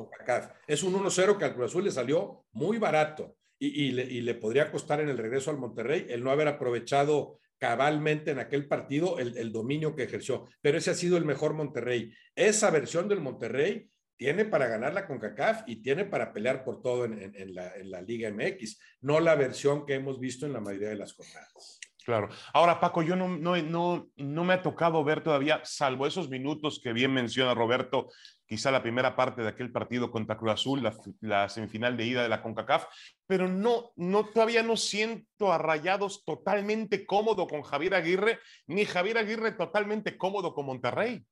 Es 0.67 0.83
un 0.83 0.93
1-0 0.93 1.37
que 1.37 1.45
al 1.45 1.53
Cruz 1.53 1.71
Azul 1.71 1.83
le 1.83 1.91
salió 1.91 2.45
muy 2.51 2.77
barato 2.77 3.35
y, 3.59 3.91
le, 3.91 4.35
podría 4.35 4.71
costar 4.71 5.01
en 5.01 5.09
el 5.09 5.17
regreso 5.17 5.49
al 5.49 5.57
Monterrey 5.57 6.05
el 6.09 6.23
no 6.23 6.31
haber 6.31 6.47
aprovechado 6.47 7.39
cabalmente 7.57 8.31
en 8.31 8.39
aquel 8.39 8.67
partido 8.67 9.17
el, 9.19 9.51
dominio 9.51 9.95
que 9.95 10.03
ejerció. 10.03 10.47
Pero 10.61 10.77
ese 10.77 10.91
ha 10.91 10.95
sido 10.95 11.17
el 11.17 11.25
mejor 11.25 11.53
Monterrey. 11.53 12.13
Esa 12.35 12.69
versión 12.69 13.09
del 13.09 13.19
Monterrey 13.19 13.89
tiene 14.15 14.45
para 14.45 14.67
ganar 14.67 14.93
la 14.93 15.05
CONCACAF 15.05 15.63
y 15.67 15.77
tiene 15.81 16.05
para 16.05 16.33
pelear 16.33 16.63
por 16.63 16.81
todo 16.81 17.05
en, 17.05 17.53
la, 17.53 17.75
en 17.75 17.91
la 17.91 18.01
Liga 18.01 18.31
MX, 18.31 18.79
no 19.01 19.19
la 19.19 19.35
versión 19.35 19.85
que 19.85 19.95
hemos 19.95 20.19
visto 20.19 20.45
en 20.45 20.53
la 20.53 20.59
mayoría 20.59 20.89
de 20.89 20.95
las 20.95 21.13
jornadas. 21.13 21.79
Claro. 22.07 22.29
Ahora, 22.53 22.79
Paco, 22.79 23.01
yo 23.01 23.17
no, 23.17 23.27
no, 23.27 23.57
no, 23.57 24.09
no 24.15 24.43
me 24.45 24.53
ha 24.53 24.61
tocado 24.61 25.03
ver 25.03 25.21
todavía, 25.21 25.59
salvo 25.65 26.07
esos 26.07 26.29
minutos 26.29 26.79
que 26.81 26.93
bien 26.93 27.13
menciona 27.13 27.53
Roberto, 27.53 28.07
quizá 28.45 28.71
la 28.71 28.81
primera 28.81 29.13
parte 29.13 29.41
de 29.41 29.49
aquel 29.49 29.73
partido 29.73 30.09
contra 30.09 30.37
Cruz 30.37 30.53
Azul, 30.53 30.89
la, 31.19 31.49
semifinal 31.49 31.97
de 31.97 32.05
ida 32.05 32.23
de 32.23 32.29
la 32.29 32.41
CONCACAF, 32.41 32.85
pero 33.27 33.49
no, 33.49 33.91
no, 33.97 34.23
todavía 34.23 34.63
no 34.63 34.77
siento 34.77 35.51
a 35.51 35.57
Rayados 35.57 36.23
totalmente 36.23 37.05
cómodo 37.05 37.45
con 37.45 37.61
Javier 37.61 37.95
Aguirre, 37.95 38.39
ni 38.67 38.85
Javier 38.85 39.17
Aguirre 39.17 39.51
totalmente 39.51 40.17
cómodo 40.17 40.53
con 40.53 40.65
Monterrey. 40.67 41.25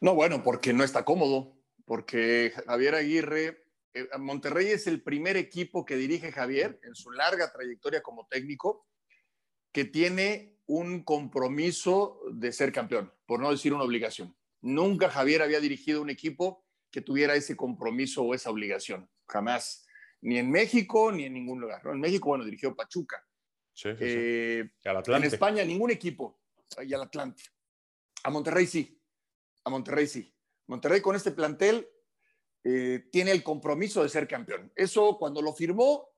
No, 0.00 0.16
bueno, 0.16 0.42
porque 0.42 0.72
no 0.72 0.82
está 0.82 1.04
cómodo, 1.04 1.52
porque 1.84 2.52
Javier 2.66 2.96
Aguirre, 2.96 3.66
eh, 3.94 4.08
Monterrey 4.18 4.66
es 4.66 4.88
el 4.88 5.00
primer 5.00 5.36
equipo 5.36 5.84
que 5.84 5.94
dirige 5.94 6.32
Javier 6.32 6.80
en 6.82 6.96
su 6.96 7.12
larga 7.12 7.52
trayectoria 7.52 8.02
como 8.02 8.26
técnico 8.26 8.84
que 9.76 9.84
tiene 9.84 10.56
un 10.64 11.02
compromiso 11.02 12.22
de 12.32 12.50
ser 12.50 12.72
campeón, 12.72 13.12
por 13.26 13.40
no 13.40 13.50
decir 13.50 13.74
una 13.74 13.84
obligación. 13.84 14.34
Nunca 14.62 15.10
Javier 15.10 15.42
había 15.42 15.60
dirigido 15.60 16.00
un 16.00 16.08
equipo 16.08 16.64
que 16.90 17.02
tuviera 17.02 17.34
ese 17.34 17.58
compromiso 17.58 18.22
o 18.22 18.32
esa 18.32 18.48
obligación, 18.48 19.06
jamás, 19.28 19.86
ni 20.22 20.38
en 20.38 20.50
México 20.50 21.12
ni 21.12 21.24
en 21.24 21.34
ningún 21.34 21.60
lugar. 21.60 21.82
En 21.84 22.00
México, 22.00 22.30
bueno, 22.30 22.46
dirigió 22.46 22.74
Pachuca. 22.74 23.22
Eh, 23.84 24.66
en 24.82 25.24
España, 25.24 25.62
ningún 25.62 25.90
equipo, 25.90 26.40
y 26.82 26.94
al 26.94 27.02
Atlante. 27.02 27.42
A 28.24 28.30
Monterrey 28.30 28.66
sí, 28.66 28.98
a 29.62 29.68
Monterrey 29.68 30.06
sí. 30.06 30.34
Monterrey 30.68 31.02
con 31.02 31.16
este 31.16 31.32
plantel 31.32 31.86
eh, 32.64 33.10
tiene 33.12 33.30
el 33.30 33.42
compromiso 33.42 34.02
de 34.02 34.08
ser 34.08 34.26
campeón. 34.26 34.72
Eso 34.74 35.18
cuando 35.18 35.42
lo 35.42 35.52
firmó 35.52 36.08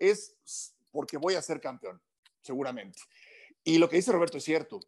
es 0.00 0.36
porque 0.90 1.16
voy 1.16 1.36
a 1.36 1.42
ser 1.42 1.60
campeón 1.60 2.02
seguramente. 2.44 3.00
Y 3.64 3.78
lo 3.78 3.88
que 3.88 3.96
dice 3.96 4.12
Roberto 4.12 4.38
es 4.38 4.44
cierto. 4.44 4.80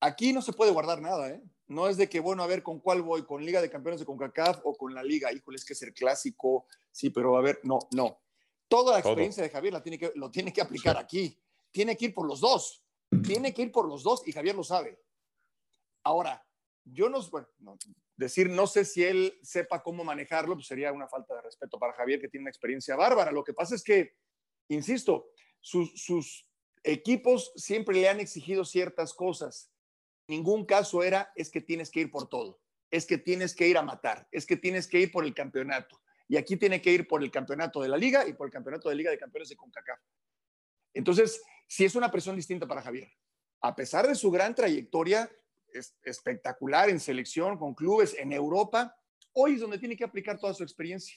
Aquí 0.00 0.32
no 0.32 0.42
se 0.42 0.52
puede 0.52 0.70
guardar 0.70 1.00
nada, 1.00 1.30
¿eh? 1.30 1.42
No 1.68 1.88
es 1.88 1.96
de 1.96 2.08
que, 2.08 2.20
bueno, 2.20 2.42
a 2.42 2.46
ver 2.46 2.62
con 2.62 2.78
cuál 2.78 3.02
voy, 3.02 3.24
con 3.24 3.44
Liga 3.44 3.60
de 3.60 3.70
Campeones 3.70 3.98
de 3.98 4.06
CONCACAF 4.06 4.60
o 4.64 4.76
con 4.76 4.94
la 4.94 5.02
Liga. 5.02 5.32
Híjole, 5.32 5.56
es 5.56 5.64
que 5.64 5.72
es 5.72 5.82
el 5.82 5.94
clásico. 5.94 6.66
Sí, 6.92 7.10
pero 7.10 7.36
a 7.36 7.40
ver, 7.40 7.58
no, 7.64 7.80
no. 7.92 8.20
Toda 8.68 8.92
la 8.92 8.98
experiencia 9.00 9.42
de 9.42 9.50
Javier 9.50 9.72
la 9.72 9.82
tiene 9.82 9.98
que, 9.98 10.12
lo 10.14 10.30
tiene 10.30 10.52
que 10.52 10.60
aplicar 10.60 10.96
aquí. 10.96 11.40
Tiene 11.72 11.96
que 11.96 12.06
ir 12.06 12.14
por 12.14 12.26
los 12.26 12.40
dos. 12.40 12.84
Tiene 13.24 13.52
que 13.52 13.62
ir 13.62 13.72
por 13.72 13.88
los 13.88 14.02
dos 14.02 14.26
y 14.26 14.32
Javier 14.32 14.54
lo 14.54 14.62
sabe. 14.62 15.00
Ahora, 16.04 16.46
yo 16.84 17.08
no, 17.08 17.20
bueno, 17.30 17.48
decir 18.16 18.48
no 18.48 18.66
sé 18.66 18.84
si 18.84 19.02
él 19.02 19.38
sepa 19.42 19.82
cómo 19.82 20.04
manejarlo, 20.04 20.54
pues 20.54 20.66
sería 20.66 20.92
una 20.92 21.08
falta 21.08 21.34
de 21.34 21.42
respeto 21.42 21.78
para 21.78 21.94
Javier, 21.94 22.20
que 22.20 22.28
tiene 22.28 22.44
una 22.44 22.50
experiencia 22.50 22.96
bárbara. 22.96 23.32
Lo 23.32 23.42
que 23.42 23.54
pasa 23.54 23.74
es 23.74 23.82
que, 23.82 24.14
insisto, 24.68 25.30
sus, 25.60 25.92
sus 26.00 26.45
equipos 26.86 27.52
siempre 27.56 27.96
le 27.96 28.08
han 28.08 28.20
exigido 28.20 28.64
ciertas 28.64 29.12
cosas. 29.12 29.70
ningún 30.28 30.64
caso 30.64 31.02
era 31.02 31.32
es 31.36 31.50
que 31.50 31.60
tienes 31.60 31.90
que 31.90 32.00
ir 32.00 32.10
por 32.10 32.28
todo, 32.28 32.60
es 32.90 33.06
que 33.06 33.18
tienes 33.18 33.54
que 33.54 33.68
ir 33.68 33.76
a 33.78 33.82
matar, 33.82 34.26
es 34.32 34.46
que 34.46 34.56
tienes 34.56 34.86
que 34.88 35.00
ir 35.00 35.12
por 35.12 35.24
el 35.24 35.34
campeonato. 35.34 36.00
Y 36.28 36.36
aquí 36.36 36.56
tiene 36.56 36.82
que 36.82 36.90
ir 36.90 37.06
por 37.06 37.22
el 37.22 37.30
campeonato 37.30 37.80
de 37.80 37.88
la 37.88 37.96
liga 37.96 38.26
y 38.26 38.32
por 38.32 38.46
el 38.46 38.52
campeonato 38.52 38.88
de 38.88 38.96
Liga 38.96 39.10
de 39.12 39.18
Campeones 39.18 39.48
de 39.48 39.56
CONCACAF. 39.56 40.00
Entonces, 40.92 41.40
sí 41.68 41.84
es 41.84 41.94
una 41.94 42.10
presión 42.10 42.34
distinta 42.34 42.66
para 42.66 42.82
Javier. 42.82 43.12
A 43.60 43.76
pesar 43.76 44.08
de 44.08 44.16
su 44.16 44.30
gran 44.30 44.54
trayectoria 44.54 45.30
espectacular 46.02 46.88
en 46.90 46.98
selección, 46.98 47.58
con 47.58 47.74
clubes 47.74 48.16
en 48.18 48.32
Europa, 48.32 48.96
hoy 49.32 49.54
es 49.54 49.60
donde 49.60 49.78
tiene 49.78 49.96
que 49.96 50.04
aplicar 50.04 50.38
toda 50.38 50.54
su 50.54 50.64
experiencia. 50.64 51.16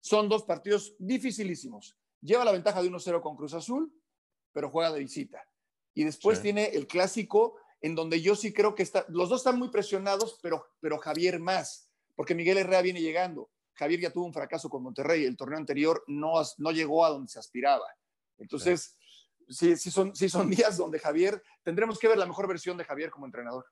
Son 0.00 0.28
dos 0.28 0.44
partidos 0.44 0.94
dificilísimos. 0.98 1.98
Lleva 2.22 2.44
la 2.44 2.52
ventaja 2.52 2.82
de 2.82 2.90
1-0 2.90 3.20
con 3.20 3.36
Cruz 3.36 3.52
Azul, 3.52 3.92
pero 4.56 4.70
juega 4.70 4.90
de 4.90 5.00
visita. 5.00 5.46
Y 5.92 6.04
después 6.04 6.40
tiene 6.40 6.64
el 6.68 6.86
clásico 6.86 7.58
en 7.82 7.94
donde 7.94 8.22
yo 8.22 8.34
sí 8.34 8.54
creo 8.54 8.74
que 8.74 8.82
está, 8.82 9.04
los 9.10 9.28
dos 9.28 9.40
están 9.40 9.58
muy 9.58 9.68
presionados, 9.68 10.38
pero, 10.42 10.66
pero 10.80 10.96
Javier 10.96 11.38
más, 11.40 11.92
porque 12.14 12.34
Miguel 12.34 12.56
Herrera 12.56 12.80
viene 12.80 13.02
llegando. 13.02 13.50
Javier 13.74 14.00
ya 14.00 14.10
tuvo 14.10 14.24
un 14.24 14.32
fracaso 14.32 14.70
con 14.70 14.82
Monterrey, 14.82 15.26
el 15.26 15.36
torneo 15.36 15.58
anterior 15.58 16.02
no, 16.06 16.40
no 16.56 16.70
llegó 16.70 17.04
a 17.04 17.10
donde 17.10 17.28
se 17.28 17.38
aspiraba. 17.38 17.84
Entonces, 18.38 18.96
sí, 19.46 19.76
sí, 19.76 19.90
son, 19.90 20.16
sí 20.16 20.30
son 20.30 20.48
días 20.50 20.78
donde 20.78 21.00
Javier, 21.00 21.42
tendremos 21.62 21.98
que 21.98 22.08
ver 22.08 22.16
la 22.16 22.24
mejor 22.24 22.48
versión 22.48 22.78
de 22.78 22.84
Javier 22.84 23.10
como 23.10 23.26
entrenador. 23.26 23.66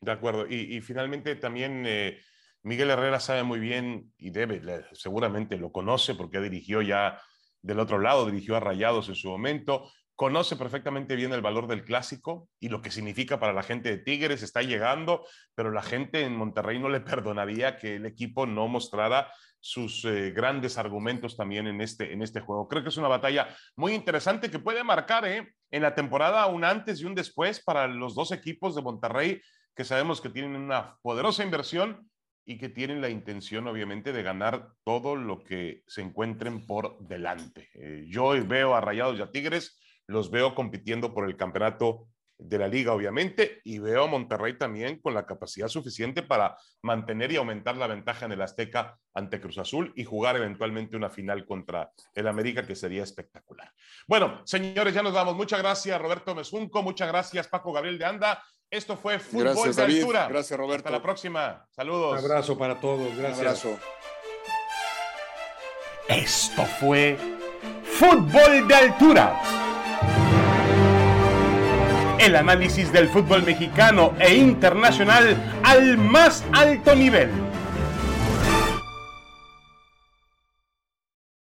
De 0.00 0.10
acuerdo. 0.10 0.48
Y, 0.48 0.80
finalmente 0.80 1.36
también 1.36 1.84
eh, 1.86 2.18
Miguel 2.62 2.90
Herrera 2.90 3.20
sabe 3.20 3.44
muy 3.44 3.60
bien 3.60 4.12
y 4.18 4.30
debe, 4.30 4.84
seguramente 4.94 5.58
lo 5.58 5.70
conoce 5.70 6.16
porque 6.16 6.40
dirigió 6.40 6.82
ya 6.82 7.22
del 7.62 7.80
otro 7.80 7.98
lado, 7.98 8.26
dirigió 8.26 8.56
a 8.56 8.60
Rayados 8.60 9.08
en 9.08 9.14
su 9.14 9.28
momento, 9.28 9.90
conoce 10.14 10.56
perfectamente 10.56 11.16
bien 11.16 11.32
el 11.32 11.40
valor 11.40 11.66
del 11.66 11.84
clásico 11.84 12.48
y 12.60 12.68
lo 12.68 12.82
que 12.82 12.90
significa 12.90 13.40
para 13.40 13.52
la 13.52 13.62
gente 13.62 13.88
de 13.88 13.98
Tigres, 13.98 14.42
está 14.42 14.62
llegando, 14.62 15.24
pero 15.54 15.70
la 15.70 15.82
gente 15.82 16.22
en 16.22 16.36
Monterrey 16.36 16.78
no 16.78 16.88
le 16.88 17.00
perdonaría 17.00 17.76
que 17.76 17.96
el 17.96 18.06
equipo 18.06 18.46
no 18.46 18.68
mostrara 18.68 19.32
sus 19.58 20.04
eh, 20.04 20.32
grandes 20.32 20.76
argumentos 20.76 21.36
también 21.36 21.68
en 21.68 21.80
este, 21.80 22.12
en 22.12 22.20
este 22.22 22.40
juego. 22.40 22.68
Creo 22.68 22.82
que 22.82 22.88
es 22.88 22.96
una 22.96 23.08
batalla 23.08 23.48
muy 23.76 23.94
interesante 23.94 24.50
que 24.50 24.58
puede 24.58 24.82
marcar 24.82 25.24
eh, 25.24 25.54
en 25.70 25.82
la 25.82 25.94
temporada 25.94 26.46
un 26.46 26.64
antes 26.64 27.00
y 27.00 27.04
un 27.04 27.14
después 27.14 27.62
para 27.62 27.86
los 27.86 28.14
dos 28.14 28.32
equipos 28.32 28.74
de 28.74 28.82
Monterrey, 28.82 29.40
que 29.74 29.84
sabemos 29.84 30.20
que 30.20 30.30
tienen 30.30 30.56
una 30.56 30.96
poderosa 31.00 31.44
inversión 31.44 32.10
y 32.44 32.58
que 32.58 32.68
tienen 32.68 33.00
la 33.00 33.08
intención, 33.08 33.66
obviamente, 33.66 34.12
de 34.12 34.22
ganar 34.22 34.68
todo 34.84 35.16
lo 35.16 35.42
que 35.42 35.82
se 35.86 36.02
encuentren 36.02 36.66
por 36.66 36.98
delante. 37.06 37.70
Eh, 37.74 38.06
yo 38.08 38.30
veo 38.46 38.74
a 38.74 38.80
Rayados 38.80 39.18
y 39.18 39.22
a 39.22 39.30
Tigres, 39.30 39.80
los 40.06 40.30
veo 40.30 40.54
compitiendo 40.54 41.14
por 41.14 41.28
el 41.28 41.36
campeonato 41.36 42.08
de 42.38 42.58
la 42.58 42.68
liga, 42.68 42.92
obviamente, 42.92 43.60
y 43.64 43.78
veo 43.78 44.04
a 44.04 44.08
Monterrey 44.08 44.58
también 44.58 45.00
con 45.00 45.14
la 45.14 45.26
capacidad 45.26 45.68
suficiente 45.68 46.22
para 46.22 46.56
mantener 46.82 47.32
y 47.32 47.36
aumentar 47.36 47.76
la 47.76 47.86
ventaja 47.86 48.26
en 48.26 48.32
el 48.32 48.42
Azteca 48.42 48.98
ante 49.14 49.40
Cruz 49.40 49.58
Azul 49.58 49.92
y 49.96 50.04
jugar 50.04 50.36
eventualmente 50.36 50.96
una 50.96 51.10
final 51.10 51.46
contra 51.46 51.92
el 52.14 52.26
América, 52.26 52.66
que 52.66 52.74
sería 52.74 53.04
espectacular. 53.04 53.70
Bueno, 54.08 54.42
señores, 54.44 54.94
ya 54.94 55.02
nos 55.02 55.12
vamos. 55.12 55.36
Muchas 55.36 55.60
gracias, 55.60 56.00
Roberto 56.00 56.34
Mesunco. 56.34 56.82
Muchas 56.82 57.08
gracias, 57.08 57.48
Paco 57.48 57.72
Gabriel 57.72 57.98
de 57.98 58.04
Anda. 58.04 58.42
Esto 58.72 58.96
fue 58.96 59.18
Fútbol 59.18 59.48
Gracias, 59.48 59.76
de 59.76 59.82
Altura. 59.82 60.28
Gracias, 60.30 60.58
Roberto. 60.58 60.88
Hasta 60.88 60.96
la 60.96 61.02
próxima. 61.02 61.66
Saludos. 61.76 62.12
Un 62.12 62.18
abrazo 62.24 62.56
para 62.56 62.80
todos. 62.80 63.14
Gracias. 63.14 63.38
Un 63.38 63.46
abrazo. 63.46 63.78
Esto 66.08 66.64
fue 66.80 67.18
Fútbol 67.84 68.66
de 68.66 68.74
Altura. 68.74 69.38
El 72.18 72.34
análisis 72.34 72.90
del 72.90 73.10
fútbol 73.10 73.42
mexicano 73.42 74.14
e 74.18 74.36
internacional 74.36 75.36
al 75.62 75.98
más 75.98 76.42
alto 76.54 76.94
nivel 76.94 77.28